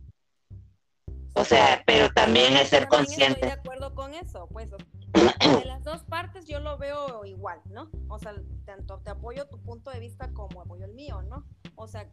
[1.36, 3.39] O sea, pero también es ser consciente.
[3.39, 4.69] Estoy de acuerdo con eso, pues
[5.13, 7.89] de las dos partes yo lo veo igual, ¿no?
[8.07, 8.34] O sea,
[8.65, 11.45] tanto te apoyo tu punto de vista como apoyo el mío, ¿no?
[11.76, 12.07] O sea,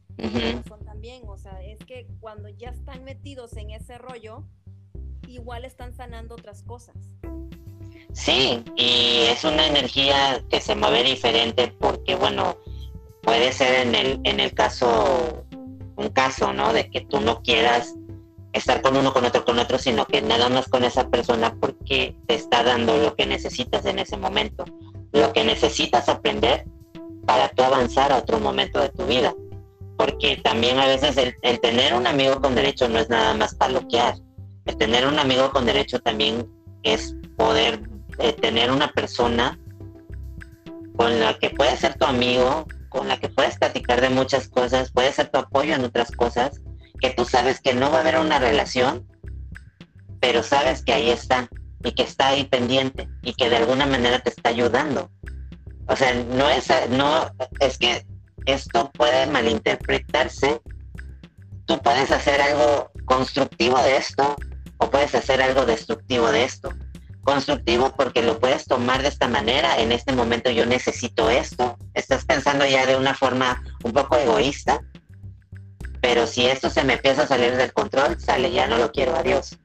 [0.68, 4.44] son también, o sea, es que cuando ya están metidos en ese rollo,
[5.28, 6.96] igual están sanando otras cosas.
[8.12, 12.56] Sí, y es una energía que se mueve diferente porque, bueno,
[13.22, 15.44] puede ser en el, en el caso,
[15.96, 16.72] un caso, ¿no?
[16.72, 17.94] De que tú no quieras
[18.52, 22.16] estar con uno, con otro, con otro, sino que nada más con esa persona porque
[22.26, 24.64] te está dando lo que necesitas en ese momento,
[25.12, 26.66] lo que necesitas aprender
[27.26, 29.32] para tú avanzar a otro momento de tu vida.
[30.00, 33.54] Porque también a veces el, el tener un amigo con derecho no es nada más
[33.54, 34.14] paloquear,
[34.78, 36.48] tener un amigo con derecho también
[36.84, 37.82] es poder
[38.18, 39.58] eh, tener una persona
[40.96, 44.90] con la que puedes ser tu amigo, con la que puedes platicar de muchas cosas,
[44.90, 46.62] puede ser tu apoyo en otras cosas,
[46.98, 49.06] que tú sabes que no va a haber una relación,
[50.18, 51.50] pero sabes que ahí está
[51.84, 55.10] y que está ahí pendiente y que de alguna manera te está ayudando.
[55.88, 58.06] O sea, no es, no, es que
[58.52, 60.60] esto puede malinterpretarse.
[61.66, 64.36] Tú puedes hacer algo constructivo de esto
[64.78, 66.70] o puedes hacer algo destructivo de esto.
[67.22, 72.24] Constructivo porque lo puedes tomar de esta manera, en este momento yo necesito esto, estás
[72.24, 74.80] pensando ya de una forma un poco egoísta,
[76.00, 79.14] pero si esto se me empieza a salir del control, sale, ya no lo quiero,
[79.14, 79.58] adiós.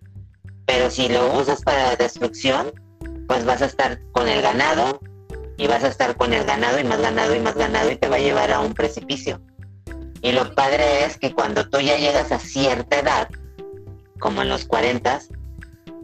[0.66, 2.74] Pero si lo usas para destrucción,
[3.28, 5.00] pues vas a estar con el ganado
[5.58, 8.10] y vas a estar con el ganado y más ganado y más ganado y te
[8.10, 9.42] va a llevar a un precipicio.
[10.22, 13.30] Y lo padre es que cuando tú ya llegas a cierta edad,
[14.20, 15.22] como en los 40,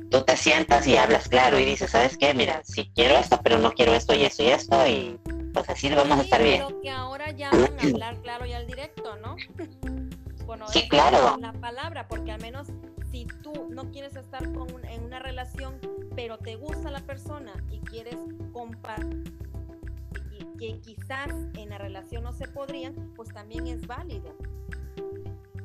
[0.10, 2.34] tú te sientas y hablas claro y dices, ¿sabes qué?
[2.34, 5.20] Mira, si quiero esto, pero no quiero esto y esto y esto y
[5.54, 6.64] pues así vamos a estar bien.
[6.82, 9.36] que ahora ya van a hablar claro y al directo, ¿no?
[10.46, 11.38] bueno, sí, claro.
[11.40, 12.68] La palabra, porque al menos
[13.12, 15.80] si tú no quieres estar con en una relación,
[16.16, 18.18] pero te gusta la persona y quieres
[18.54, 19.32] compartir
[20.58, 24.36] que quizás en la relación no se podrían, pues también es válido.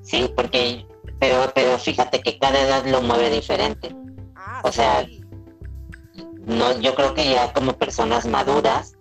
[0.02, 0.86] Sí, porque
[1.18, 3.94] pero, pero fíjate que cada edad lo mueve diferente.
[4.34, 5.06] Ah, o sea,
[6.46, 8.94] no, yo creo que ya como personas maduras,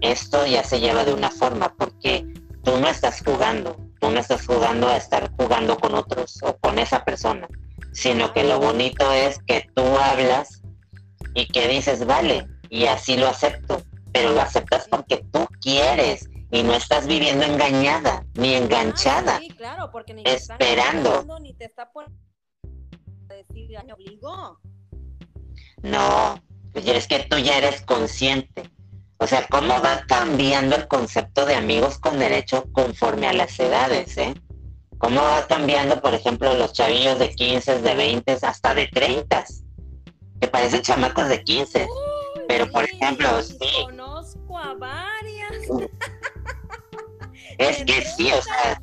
[0.00, 2.26] esto ya se lleva de una forma, porque
[2.62, 6.78] tú no estás jugando, tú no estás jugando a estar jugando con otros o con
[6.78, 7.48] esa persona,
[7.92, 10.62] sino que lo bonito es que tú hablas
[11.34, 13.82] y que dices, vale, y así lo acepto,
[14.12, 19.38] pero lo aceptas porque tú quieres y no estás viviendo engañada ni enganchada.
[19.38, 21.24] sí, claro, porque ni esperando.
[21.24, 22.10] Te ni te está por
[23.28, 24.60] decir, me obligó.
[25.82, 28.70] No, Pues es que tú ya eres consciente.
[29.18, 34.16] O sea, ¿cómo va cambiando el concepto de amigos con derecho conforme a las edades,
[34.18, 34.34] eh?
[35.02, 39.44] ¿Cómo va cambiando, por ejemplo, los chavillos de 15, de 20, hasta de 30?
[40.40, 41.88] Que parecen chamacos de 15.
[42.46, 43.58] Pero, por ejemplo, sí.
[43.84, 45.52] Conozco a varias.
[47.58, 48.80] Es que sí, o sea,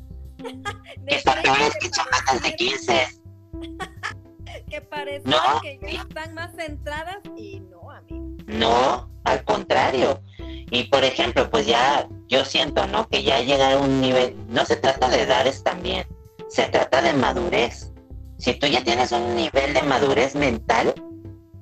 [1.08, 3.08] que está peor es que chamacas de 15.
[4.70, 5.24] que parece
[5.62, 8.36] que ya están más centradas y no, amigo.
[8.46, 10.22] No, al contrario.
[10.70, 13.08] Y por ejemplo, pues ya yo siento, ¿no?
[13.08, 16.06] Que ya llegar a un nivel, no se trata de edades también,
[16.48, 17.92] se trata de madurez.
[18.38, 20.94] Si tú ya tienes un nivel de madurez mental,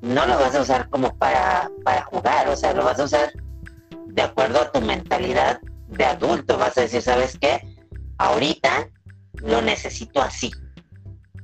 [0.02, 3.32] no lo vas a usar como para, para jugar, o sea, lo vas a usar
[4.06, 6.58] de acuerdo a tu mentalidad de adulto.
[6.58, 7.76] Vas a decir, ¿sabes qué?
[8.18, 8.88] Ahorita
[9.34, 10.50] lo necesito así.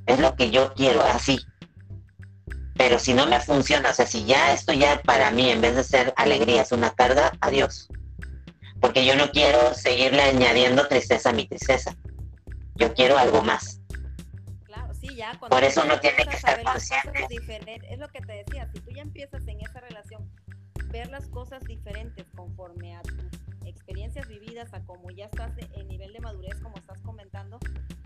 [0.06, 1.38] Es lo que yo quiero, así.
[2.76, 5.76] Pero si no me funciona, o sea, si ya esto ya para mí, en vez
[5.76, 7.88] de ser alegría, es una carga, adiós.
[8.80, 11.96] Porque yo no quiero seguirle añadiendo tristeza a mi tristeza.
[12.74, 13.80] Yo quiero algo más.
[14.64, 15.38] Claro, sí, ya.
[15.38, 17.26] Por eso no tiene que estar consciente.
[17.88, 20.28] Es lo que te decía, si tú ya empiezas en esa relación,
[20.90, 23.24] ver las cosas diferentes conforme a tus
[23.64, 27.58] experiencias vividas, a cómo ya estás en nivel de madurez, como estás comentando,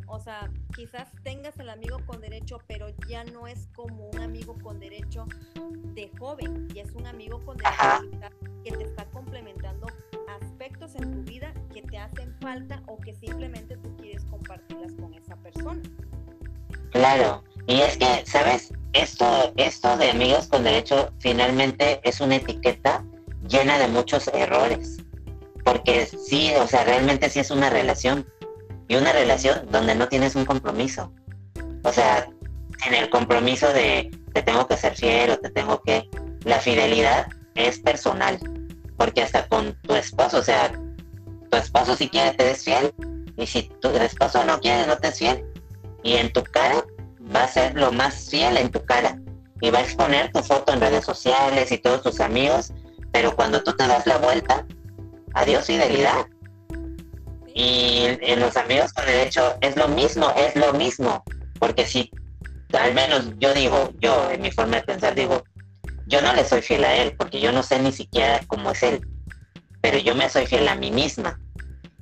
[0.09, 4.57] o sea, quizás tengas el amigo con derecho, pero ya no es como un amigo
[4.63, 5.27] con derecho
[5.95, 9.87] de joven, y es un amigo con derecho que te está complementando
[10.41, 15.15] aspectos en tu vida que te hacen falta o que simplemente tú quieres compartirlas con
[15.15, 15.83] esa persona.
[16.91, 18.73] Claro, y es que, ¿sabes?
[18.95, 23.05] Esto, esto de amigos con derecho finalmente es una etiqueta
[23.47, 24.99] llena de muchos errores.
[25.65, 28.27] Porque sí, o sea, realmente sí es una relación,
[28.89, 31.13] y una relación donde no tienes un compromiso.
[31.85, 32.27] O sea,
[32.87, 36.09] en el compromiso de te tengo que ser fiel o te tengo que...
[36.45, 38.39] La fidelidad es personal,
[38.97, 40.73] porque hasta con tu esposo, o sea,
[41.51, 42.95] tu esposo si quiere te es fiel,
[43.37, 45.45] y si tu esposo no quiere no te es fiel,
[46.03, 46.85] y en tu cara
[47.35, 49.19] va a ser lo más fiel en tu cara,
[49.61, 52.73] y va a exponer tu foto en redes sociales y todos tus amigos,
[53.13, 54.65] pero cuando tú te das la vuelta,
[55.35, 56.27] adiós fidelidad,
[57.59, 61.25] y en los amigos con derecho es lo mismo, es lo mismo.
[61.59, 62.09] Porque si,
[62.73, 65.43] al menos yo digo, yo en mi forma de pensar digo,
[66.07, 68.85] yo no le soy fiel a él, porque yo no sé ni siquiera cómo es
[68.85, 69.05] él.
[69.81, 71.41] Pero yo me soy fiel a mí misma.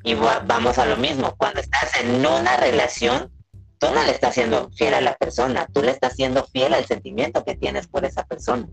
[0.05, 3.33] Y vamos a lo mismo, cuando estás en una relación,
[3.79, 6.85] tú no le estás siendo fiel a la persona, tú le estás siendo fiel al
[6.85, 8.69] sentimiento que tienes por esa persona,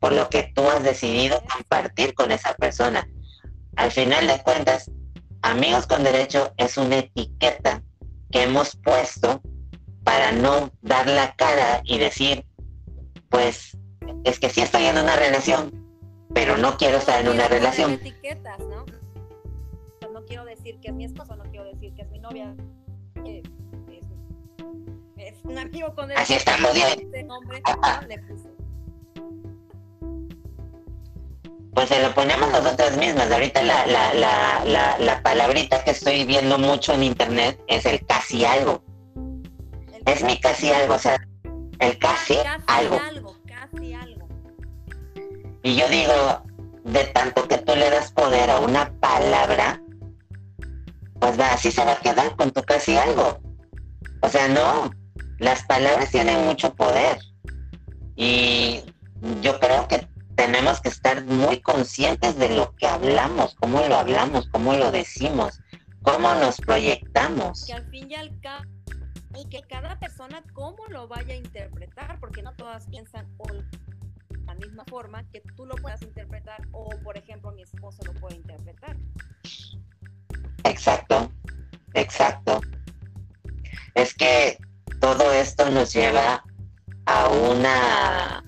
[0.00, 3.08] por lo que tú has decidido compartir con esa persona.
[3.76, 4.90] Al final de cuentas,
[5.44, 7.82] Amigos con Derecho es una etiqueta
[8.30, 9.42] que hemos puesto
[10.02, 12.46] para no dar la cara y decir,
[13.28, 13.76] pues
[14.24, 15.70] es que sí estoy en una relación,
[16.32, 17.92] pero no quiero estar en una relación.
[17.92, 18.86] Etiquetas, ¿no?
[20.10, 22.56] No quiero decir que es mi esposo, no quiero decir que es mi novia.
[25.18, 26.22] Es, un amigo con derecho.
[26.22, 27.00] Así estamos bien.
[27.00, 27.60] Este nombre,
[28.08, 28.48] le puse
[31.74, 33.30] pues se lo ponemos nosotras mismas.
[33.30, 38.44] Ahorita la, la, la, la, palabrita que estoy viendo mucho en internet es el casi
[38.44, 38.82] algo.
[40.06, 41.16] es mi casi algo, o sea,
[41.80, 43.00] el casi, algo.
[43.46, 44.28] Casi algo.
[45.62, 46.42] Y yo digo,
[46.84, 49.80] de tanto que tú le das poder a una palabra,
[51.18, 53.40] pues va, así se va a quedar con tu casi algo.
[54.20, 54.90] O sea, no,
[55.38, 57.18] las palabras tienen mucho poder.
[58.14, 58.82] Y
[59.42, 60.06] yo creo que
[60.36, 65.60] tenemos que estar muy conscientes de lo que hablamos, cómo lo hablamos, cómo lo decimos,
[66.02, 67.64] cómo nos proyectamos.
[67.66, 68.64] Que al fin y al cabo,
[69.36, 73.26] y que cada persona cómo lo vaya a interpretar, porque no todas piensan
[74.30, 78.14] de la misma forma que tú lo puedas interpretar o, por ejemplo, mi esposo lo
[78.14, 78.96] puede interpretar.
[80.64, 81.30] Exacto,
[81.94, 82.60] exacto.
[83.94, 84.58] Es que
[85.00, 86.44] todo esto nos lleva
[87.06, 88.44] a una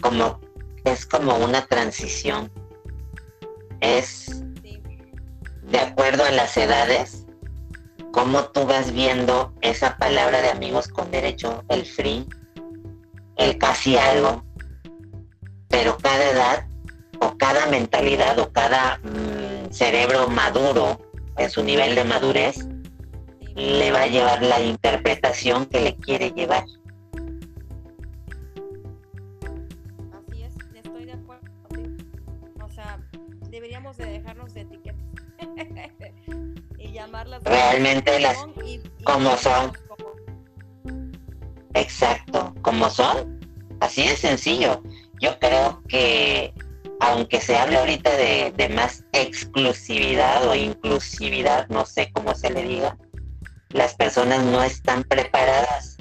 [0.00, 0.40] como
[0.84, 2.50] es como una transición.
[3.80, 4.42] Es
[5.62, 7.26] de acuerdo a las edades,
[8.12, 12.26] cómo tú vas viendo esa palabra de amigos con derecho, el free,
[13.36, 14.44] el casi algo,
[15.68, 16.66] pero cada edad
[17.20, 21.00] o cada mentalidad o cada mm, cerebro maduro
[21.36, 22.66] en su nivel de madurez
[23.54, 26.64] le va a llevar la interpretación que le quiere llevar.
[37.44, 38.38] Realmente las
[39.04, 39.72] como son.
[41.74, 43.40] Exacto, como son.
[43.80, 44.82] Así de sencillo.
[45.20, 46.52] yo creo que
[47.00, 52.62] aunque se hable ahorita de, de más exclusividad o inclusividad, no sé cómo se le
[52.62, 52.98] diga,
[53.70, 55.96] las personas no están preparadas.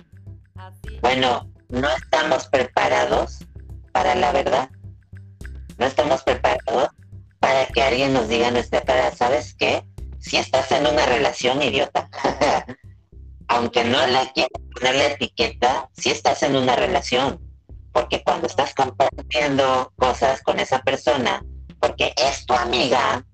[1.01, 3.39] Bueno, no estamos preparados
[3.93, 4.70] para la verdad.
[5.78, 6.89] No estamos preparados
[7.39, 9.84] para que alguien nos diga nuestra cara, ¿sabes qué?
[10.20, 12.09] Si estás en una relación idiota,
[13.47, 17.39] aunque no le quieras poner la etiqueta, si estás en una relación,
[17.91, 21.43] porque cuando estás compartiendo cosas con esa persona,
[21.80, 23.26] porque es tu amiga,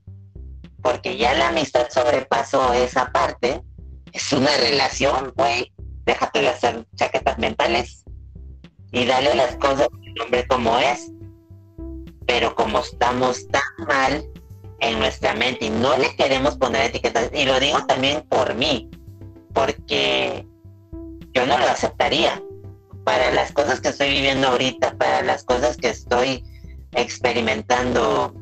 [0.81, 3.61] porque ya la amistad sobrepasó esa parte,
[4.13, 5.73] es una relación, güey.
[6.05, 8.05] Déjate de hacer chaquetas mentales
[8.91, 11.11] y dale las cosas el nombre como es.
[12.25, 14.23] Pero como estamos tan mal
[14.79, 18.89] en nuestra mente y no le queremos poner etiquetas, y lo digo también por mí,
[19.53, 20.45] porque
[21.33, 22.41] yo no lo aceptaría.
[23.03, 26.43] Para las cosas que estoy viviendo ahorita, para las cosas que estoy
[26.93, 28.33] experimentando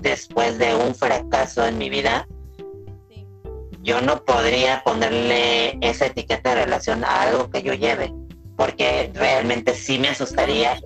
[0.00, 2.28] después de un fracaso en mi vida,
[3.82, 8.14] yo no podría ponerle esa etiqueta de relación a algo que yo lleve,
[8.56, 10.78] porque realmente sí me asustaría.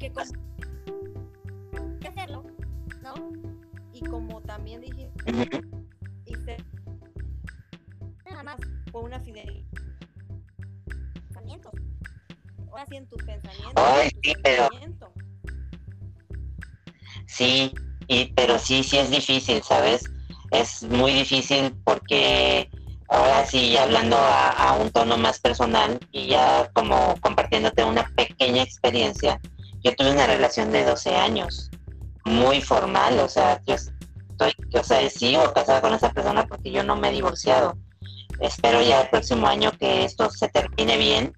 [3.92, 4.80] Y como también
[5.33, 5.61] dije,
[8.31, 8.57] nada más
[8.91, 9.64] por una fidelidad.
[11.29, 11.72] Pensamientos.
[12.70, 13.72] Ahora sí en tus pensamientos.
[13.76, 14.68] Ay, sí, pero...
[17.26, 17.72] Sí,
[18.09, 20.03] y, pero sí, sí es difícil, ¿sabes?
[20.51, 22.70] Es muy difícil porque
[23.09, 29.41] ahora sí, hablando a, un tono más personal y ya como compartiéndote una pequeña experiencia,
[29.83, 31.70] yo tuve una relación de 12 años,
[32.24, 33.76] muy formal, o sea, yo
[34.39, 37.76] estoy, o sea, sigo casada con esa persona porque yo no me he divorciado.
[38.41, 41.36] Espero ya el próximo año que esto se termine bien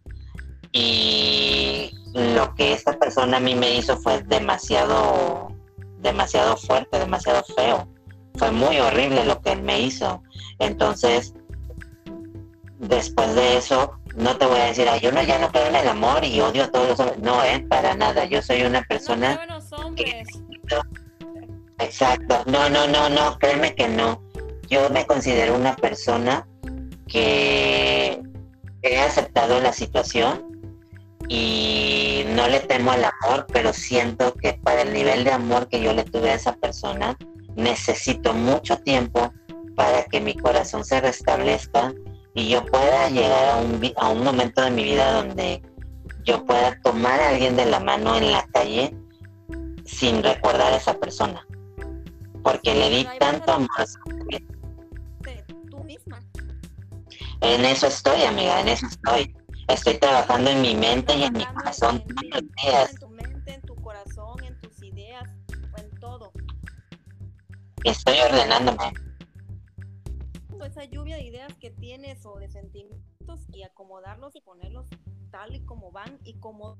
[0.72, 5.48] y lo que esta persona a mí me hizo fue demasiado,
[5.98, 7.88] demasiado fuerte, demasiado feo.
[8.34, 10.22] Fue muy horrible lo que él me hizo.
[10.58, 11.34] Entonces,
[12.78, 15.88] después de eso, no te voy a decir, yo no, ya no creo en el
[15.88, 17.18] amor y odio a todos los hombres.
[17.20, 18.24] No, eh, para nada.
[18.26, 19.40] Yo soy una persona.
[21.80, 22.42] Exacto.
[22.46, 24.22] No, no, no, no, créeme que no.
[24.68, 26.46] Yo me considero una persona
[27.08, 28.20] que
[28.82, 30.46] he aceptado la situación
[31.28, 35.80] y no le temo al amor, pero siento que para el nivel de amor que
[35.80, 37.16] yo le tuve a esa persona,
[37.56, 39.32] necesito mucho tiempo
[39.74, 41.92] para que mi corazón se restablezca
[42.34, 45.62] y yo pueda llegar a un, a un momento de mi vida donde
[46.24, 48.94] yo pueda tomar a alguien de la mano en la calle
[49.84, 51.44] sin recordar a esa persona.
[52.42, 53.68] Porque le di tanto amor.
[55.70, 56.20] Tú misma.
[57.40, 59.34] En eso estoy, amiga, en eso estoy.
[59.68, 62.90] Estoy trabajando en mi mente y en mi corazón todos los días.
[62.90, 65.24] En tu mente, en tu corazón, en tus ideas,
[65.76, 66.32] en todo.
[67.84, 68.92] Estoy ordenándome
[70.70, 74.86] esa lluvia de ideas que tienes o de sentimientos y acomodarlos y ponerlos
[75.30, 76.78] tal y como van y como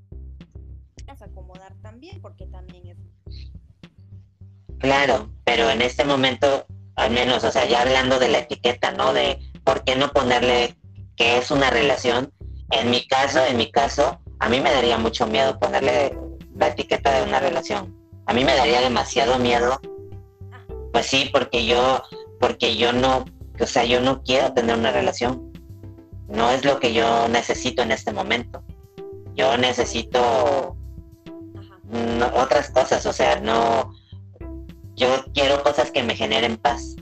[1.21, 3.50] acomodar también, porque también es...
[4.81, 6.66] Claro, pero en este momento,
[6.97, 9.12] al menos, o sea, ya hablando de la etiqueta, ¿no?
[9.12, 10.76] De por qué no ponerle
[11.16, 12.33] que es una relación.
[12.70, 16.18] En mi caso, en mi caso, a mí me daría mucho miedo ponerle
[16.57, 17.97] la etiqueta de una relación.
[18.26, 19.81] A mí me daría demasiado miedo.
[20.93, 22.03] Pues sí, porque yo,
[22.41, 23.24] porque yo no
[23.61, 25.53] o sea, yo no quiero tener una relación.
[26.28, 28.62] No es lo que yo necesito en este momento.
[29.35, 30.76] Yo necesito
[32.35, 33.93] otras cosas, o sea, no...
[35.01, 36.95] Yo quiero cosas que me generen paz.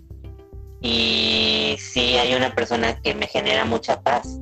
[0.80, 4.38] Y sí hay una persona que me genera mucha paz.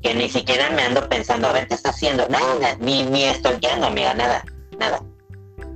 [0.00, 2.28] Que ni siquiera me ando pensando, a ver, ¿qué está haciendo?
[2.28, 4.44] Nada, ni, ni estoqueando, amiga, nada,
[4.78, 5.02] nada.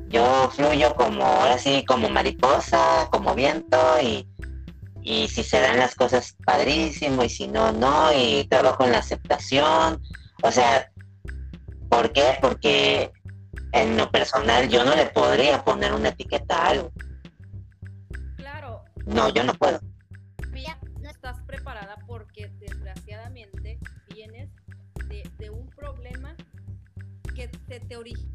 [0.09, 4.27] Yo fluyo como, ahora sí, como mariposa, como viento y
[5.03, 8.99] y si se dan las cosas padrísimo y si no, no, y trabajo en la
[8.99, 10.01] aceptación.
[10.43, 10.91] O sea,
[11.89, 12.39] ¿por qué?
[12.41, 13.11] Porque
[13.73, 16.93] en lo personal yo no le podría poner una etiqueta a algo.
[18.37, 18.85] Claro.
[19.07, 19.81] No, yo no puedo.
[20.51, 23.79] Mira, no estás preparada porque desgraciadamente
[24.15, 24.51] vienes
[25.39, 26.37] de, un problema
[27.35, 28.31] que te, te origina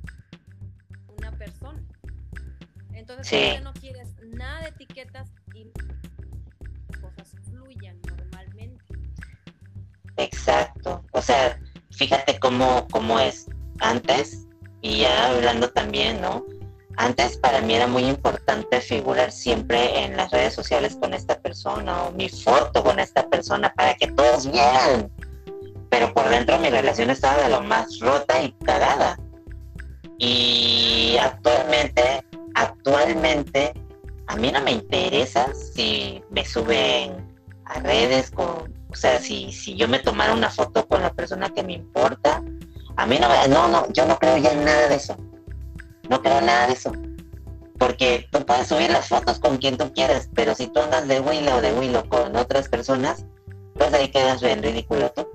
[1.18, 1.82] una persona.
[2.94, 5.72] Entonces, si no quieres nada de etiquetas y
[8.08, 8.84] normalmente.
[10.18, 11.04] Exacto.
[11.12, 11.60] O sea,
[11.92, 13.48] fíjate cómo, cómo es.
[13.80, 14.45] Antes,
[14.86, 16.46] y ya hablando también, ¿no?
[16.98, 22.04] Antes para mí era muy importante figurar siempre en las redes sociales con esta persona
[22.04, 25.10] o mi foto con esta persona para que todos vieran.
[25.90, 29.18] Pero por dentro mi relación estaba de lo más rota y cagada.
[30.20, 32.24] Y actualmente,
[32.54, 33.74] actualmente,
[34.28, 39.76] a mí no me interesa si me suben a redes con, o sea, si, si
[39.76, 42.44] yo me tomara una foto con la persona que me importa,
[42.98, 45.18] a mí no, no, no, yo no creo ya en nada de eso.
[46.10, 46.92] No creo en nada de eso.
[47.78, 51.20] Porque tú puedes subir las fotos con quien tú quieras, pero si tú andas de
[51.20, 53.26] Willow o de Willow con otras personas,
[53.74, 55.28] pues ahí quedas bien ridículo tú.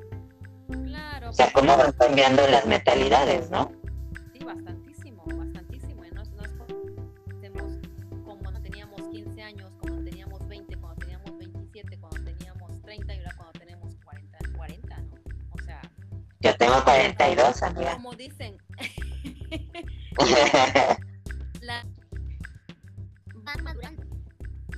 [0.85, 1.31] Claro.
[1.31, 3.71] O sea, cómo van cambiando las mentalidades, ¿no?
[4.33, 4.80] Sí, bastantísimo,
[16.41, 17.93] Yo tengo 42, amiga.
[17.93, 18.57] Como dicen,
[21.61, 21.87] la...
[23.35, 24.05] van madurando,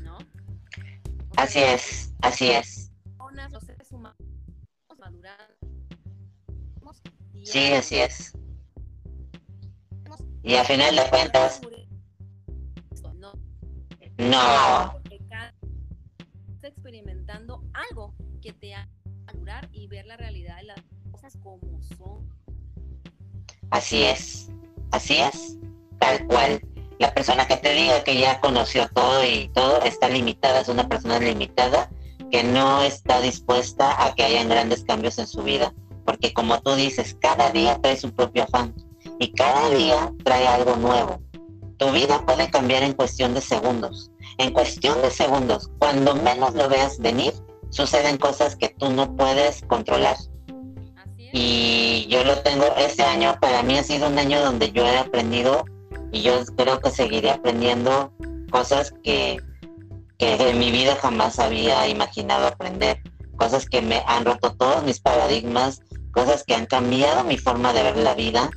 [0.00, 0.16] ¿no?
[0.16, 0.20] O
[1.36, 2.90] Así sea, es, así es.
[3.50, 4.16] los seres humanos
[4.98, 5.54] madurando.
[7.34, 8.32] y Sí, así es.
[10.44, 11.60] Y al final de cuentas,
[13.14, 13.32] no,
[14.18, 14.92] no.
[14.92, 15.54] porque cada
[16.48, 18.88] estás experimentando algo que te haga
[19.26, 20.91] madurar y ver la realidad de las
[21.42, 22.28] como son.
[23.70, 24.48] Así es,
[24.90, 25.56] así es,
[25.98, 26.60] tal cual.
[26.98, 30.88] La persona que te diga que ya conoció todo y todo está limitada, es una
[30.88, 31.90] persona limitada
[32.30, 35.72] que no está dispuesta a que hayan grandes cambios en su vida.
[36.04, 38.74] Porque como tú dices, cada día trae su propio afán
[39.18, 41.22] y cada día trae algo nuevo.
[41.78, 44.10] Tu vida puede cambiar en cuestión de segundos.
[44.38, 47.32] En cuestión de segundos, cuando menos lo veas venir,
[47.70, 50.16] suceden cosas que tú no puedes controlar.
[51.32, 54.98] Y yo lo tengo, este año para mí ha sido un año donde yo he
[54.98, 55.64] aprendido
[56.12, 58.12] y yo creo que seguiré aprendiendo
[58.50, 59.40] cosas que,
[60.18, 63.02] que en mi vida jamás había imaginado aprender,
[63.36, 65.80] cosas que me han roto todos mis paradigmas,
[66.12, 68.50] cosas que han cambiado mi forma de ver la vida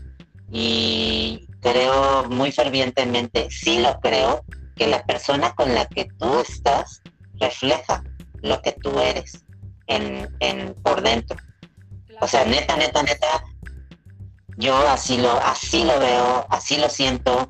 [0.51, 4.43] y creo muy fervientemente, sí lo creo,
[4.75, 7.01] que la persona con la que tú estás
[7.39, 8.03] refleja
[8.41, 9.45] lo que tú eres
[9.87, 11.37] en, en por dentro.
[12.21, 13.43] O sea, neta, neta, neta,
[14.57, 17.49] yo así lo, así lo veo, así lo siento.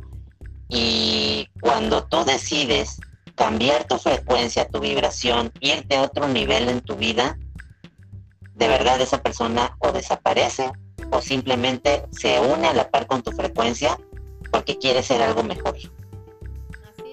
[0.69, 2.99] Y cuando tú decides
[3.35, 7.37] cambiar tu frecuencia, tu vibración, irte a otro nivel en tu vida,
[8.55, 10.71] de verdad esa persona o desaparece
[11.11, 13.99] o simplemente se une a la par con tu frecuencia
[14.51, 15.75] porque quiere ser algo mejor.
[15.75, 15.91] Es.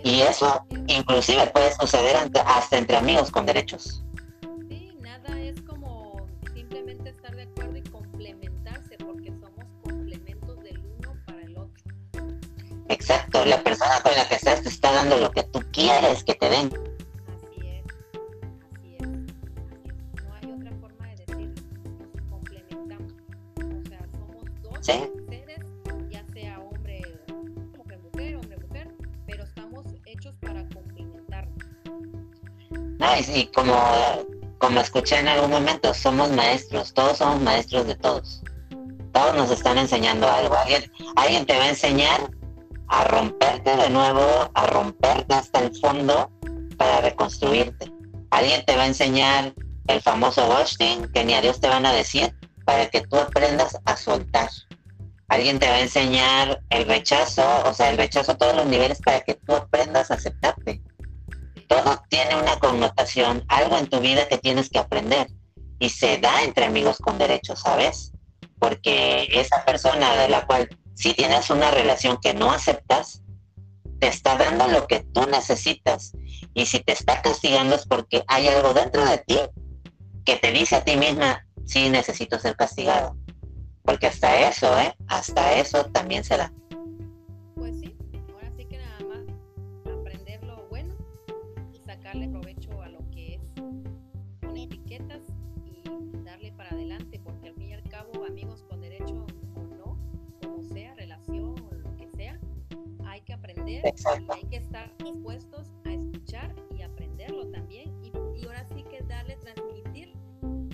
[0.05, 4.03] Y eso inclusive puede suceder hasta entre amigos con derechos.
[12.93, 16.35] Exacto, la persona con la que estás te está dando lo que tú quieres que
[16.35, 16.67] te den.
[16.67, 17.85] Así es,
[18.77, 19.17] así es, así
[20.17, 20.25] es.
[20.25, 21.63] No hay otra forma de decirlo.
[22.13, 23.13] Nos complementamos.
[23.57, 24.93] O sea, somos dos Sí.
[25.29, 25.59] seres,
[26.11, 27.01] ya sea hombre,
[27.79, 28.89] mujer, mujer, hombre, mujer,
[29.27, 31.57] pero estamos hechos para complementarnos.
[32.99, 33.75] No, y, y como,
[34.59, 38.43] como escuché en algún momento, somos maestros, todos somos maestros de todos.
[39.13, 40.55] Todos nos están enseñando algo.
[40.57, 42.31] Alguien, alguien te va a enseñar
[42.93, 46.31] a romperte de nuevo, a romperte hasta el fondo
[46.77, 47.91] para reconstruirte.
[48.31, 49.55] Alguien te va a enseñar
[49.89, 53.79] el famoso ghosting que ni a Dios te van a decir para que tú aprendas
[53.85, 54.49] a soltar.
[55.29, 59.01] Alguien te va a enseñar el rechazo, o sea, el rechazo a todos los niveles
[59.01, 60.83] para que tú aprendas a aceptarte
[61.73, 65.29] todo tiene una connotación, algo en tu vida que tienes que aprender.
[65.79, 68.13] Y se da entre amigos con derechos, ¿sabes?
[68.59, 73.23] Porque esa persona de la cual si tienes una relación que no aceptas,
[73.99, 76.13] te está dando lo que tú necesitas.
[76.55, 79.39] Y si te está castigando es porque hay algo dentro de ti
[80.25, 83.17] que te dice a ti misma, sí necesito ser castigado.
[83.85, 84.95] Porque hasta eso, ¿eh?
[85.09, 86.53] Hasta eso también se da.
[103.89, 104.33] Aprender Exacto.
[104.35, 107.93] hay que estar dispuestos a escuchar y aprenderlo también.
[108.03, 110.13] Y, y ahora sí que darle, transmitir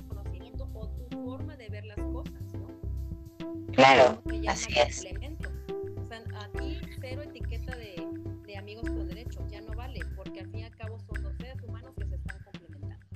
[0.09, 2.69] conocimiento o tu forma de ver las cosas, ¿no?
[3.73, 5.07] Claro, así es.
[5.97, 8.07] O sea, aquí cero etiqueta de,
[8.47, 11.37] de amigos con derecho, ya no vale, porque al fin y al cabo son dos
[11.37, 13.07] seres humanos que se están complementando.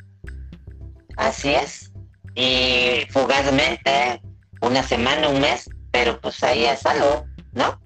[1.17, 1.93] Así es.
[2.35, 4.23] Y fugazmente,
[4.61, 7.82] una semana, un mes, pero pues ahí es algo, ¿no?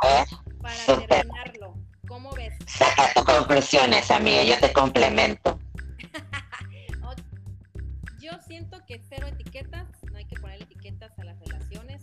[0.00, 1.74] Para terminarlo,
[2.08, 2.54] ¿cómo ves?
[2.66, 5.58] Saca tus conclusiones, amiga, yo te complemento.
[8.20, 12.02] yo siento que cero etiquetas, no hay que poner etiquetas a las relaciones,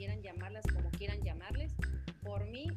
[0.00, 1.74] quieran llamarlas como quieran llamarles.
[2.22, 2.68] Por mí,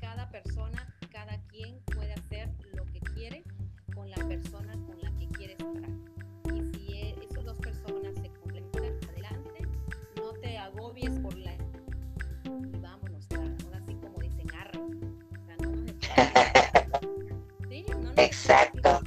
[0.00, 3.44] cada persona, cada quien puede hacer lo que quiere
[3.94, 5.88] con la persona con la que quiere estar.
[6.52, 9.60] Y si e, esas dos personas se complementan, adelante,
[10.16, 11.55] no te agobies por la
[17.68, 19.00] Sí, no nos Exacto.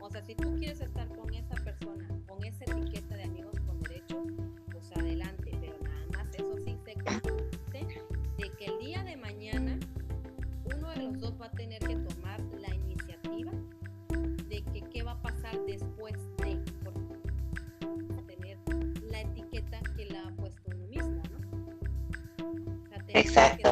[0.00, 3.80] O sea, si tú quieres estar con esa persona, con esa etiqueta de amigos con
[3.82, 4.24] derecho,
[4.72, 8.02] pues adelante, pero nada más eso sí sé consciente
[8.38, 9.78] de que el día de mañana
[10.64, 13.52] uno de los dos va a tener que tomar la iniciativa
[14.48, 16.58] de que qué va a pasar después de
[18.26, 18.58] tener
[19.10, 22.46] la etiqueta que la ha puesto uno mismo, ¿no?
[22.80, 23.67] O sea, Exacto.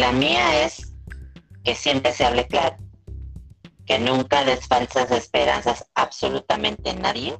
[0.00, 0.92] La mía es
[1.62, 2.76] que siempre se hable claro,
[3.86, 7.38] que nunca des falsas esperanzas a absolutamente nadie,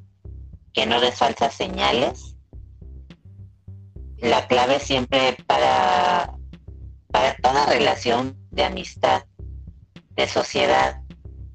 [0.72, 2.36] que no des falsas señales.
[4.18, 6.34] La clave siempre para,
[7.10, 9.24] para toda relación de amistad,
[10.10, 11.00] de sociedad,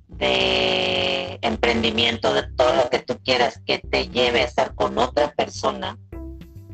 [0.08, 5.32] de emprendimiento, de todo lo que tú quieras que te lleve a estar con otra
[5.34, 5.98] persona,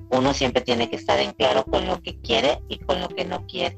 [0.09, 3.25] uno siempre tiene que estar en claro con lo que quiere y con lo que
[3.25, 3.77] no quiere.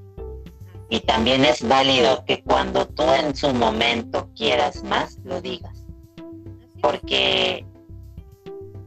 [0.90, 5.86] Y también es válido que cuando tú en su momento quieras más, lo digas,
[6.82, 7.66] porque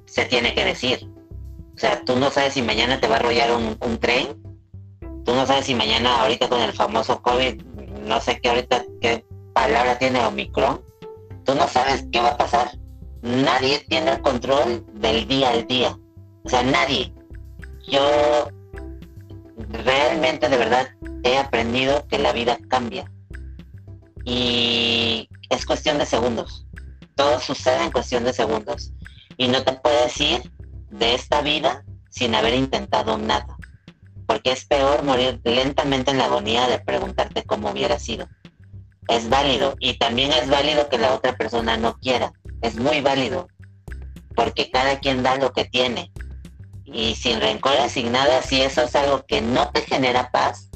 [0.07, 1.11] se tiene que decir.
[1.75, 4.41] O sea, tú no sabes si mañana te va a arrollar un, un tren,
[5.25, 7.63] tú no sabes si mañana ahorita con el famoso COVID,
[8.07, 10.83] no sé qué ahorita, qué palabra tiene Omicron,
[11.45, 12.79] tú no sabes qué va a pasar.
[13.23, 15.99] Nadie tiene el control del día al día.
[16.45, 17.13] O sea, nadie.
[17.87, 18.49] Yo
[19.85, 20.89] realmente de verdad
[21.23, 23.11] he aprendido que la vida cambia.
[24.25, 26.67] Y es cuestión de segundos.
[27.15, 28.93] Todo sucede en cuestión de segundos.
[29.37, 30.51] Y no te puedes ir
[30.91, 33.57] de esta vida sin haber intentado nada.
[34.27, 38.29] Porque es peor morir lentamente en la agonía de preguntarte cómo hubiera sido.
[39.09, 39.75] Es válido.
[39.81, 42.33] Y también es válido que la otra persona no quiera.
[42.63, 43.49] Es muy válido.
[44.37, 46.13] Porque cada quien da lo que tiene.
[46.85, 50.70] Y sin rencores, sin nada, si eso es algo que no te genera paz,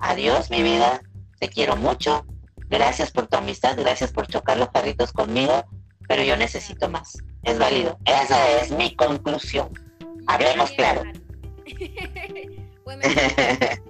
[0.00, 1.00] adiós mi vida,
[1.38, 2.24] te quiero mucho,
[2.68, 5.64] gracias por tu amistad, gracias por chocar los carritos conmigo,
[6.08, 7.18] pero yo necesito más.
[7.42, 7.98] Es válido.
[8.04, 9.70] Esa es mi conclusión.
[10.26, 11.02] Hablemos claro.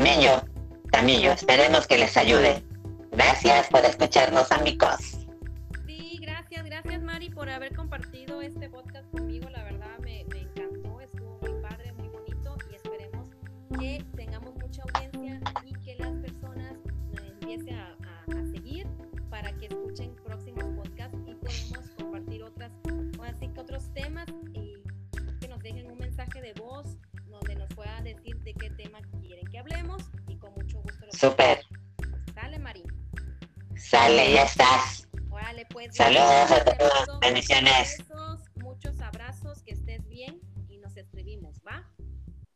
[0.00, 2.62] También yo, esperemos que les ayude.
[3.12, 5.26] Gracias por escucharnos, amigos.
[5.86, 9.50] Sí, gracias, gracias Mari por haber compartido este podcast conmigo.
[9.50, 13.28] La verdad me, me encantó, estuvo muy padre, muy bonito y esperemos
[13.78, 16.78] que tengamos mucha audiencia y que las personas
[17.12, 18.86] nos empiecen a, a- a seguir
[19.28, 22.72] para que escuchen próximos podcasts y podemos compartir otras,
[23.28, 24.76] así que otros temas y
[25.40, 26.96] que nos dejen un mensaje de voz
[27.28, 28.98] donde nos puedan decir de qué tema
[29.60, 31.06] hablemos y con mucho gusto.
[31.06, 31.60] Lo Súper.
[32.34, 32.84] Sale, Mari.
[33.76, 35.00] Sale, ya estás.
[35.72, 37.20] Pues, Saludos a todos.
[37.20, 38.02] Bendiciones.
[38.56, 41.88] Muchos abrazos, que estés bien y nos escribimos, ¿va?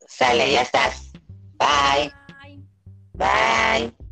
[0.09, 1.13] Sale, ya estás.
[1.59, 2.13] Bye.
[2.43, 2.63] Bye.
[3.15, 4.04] Bye.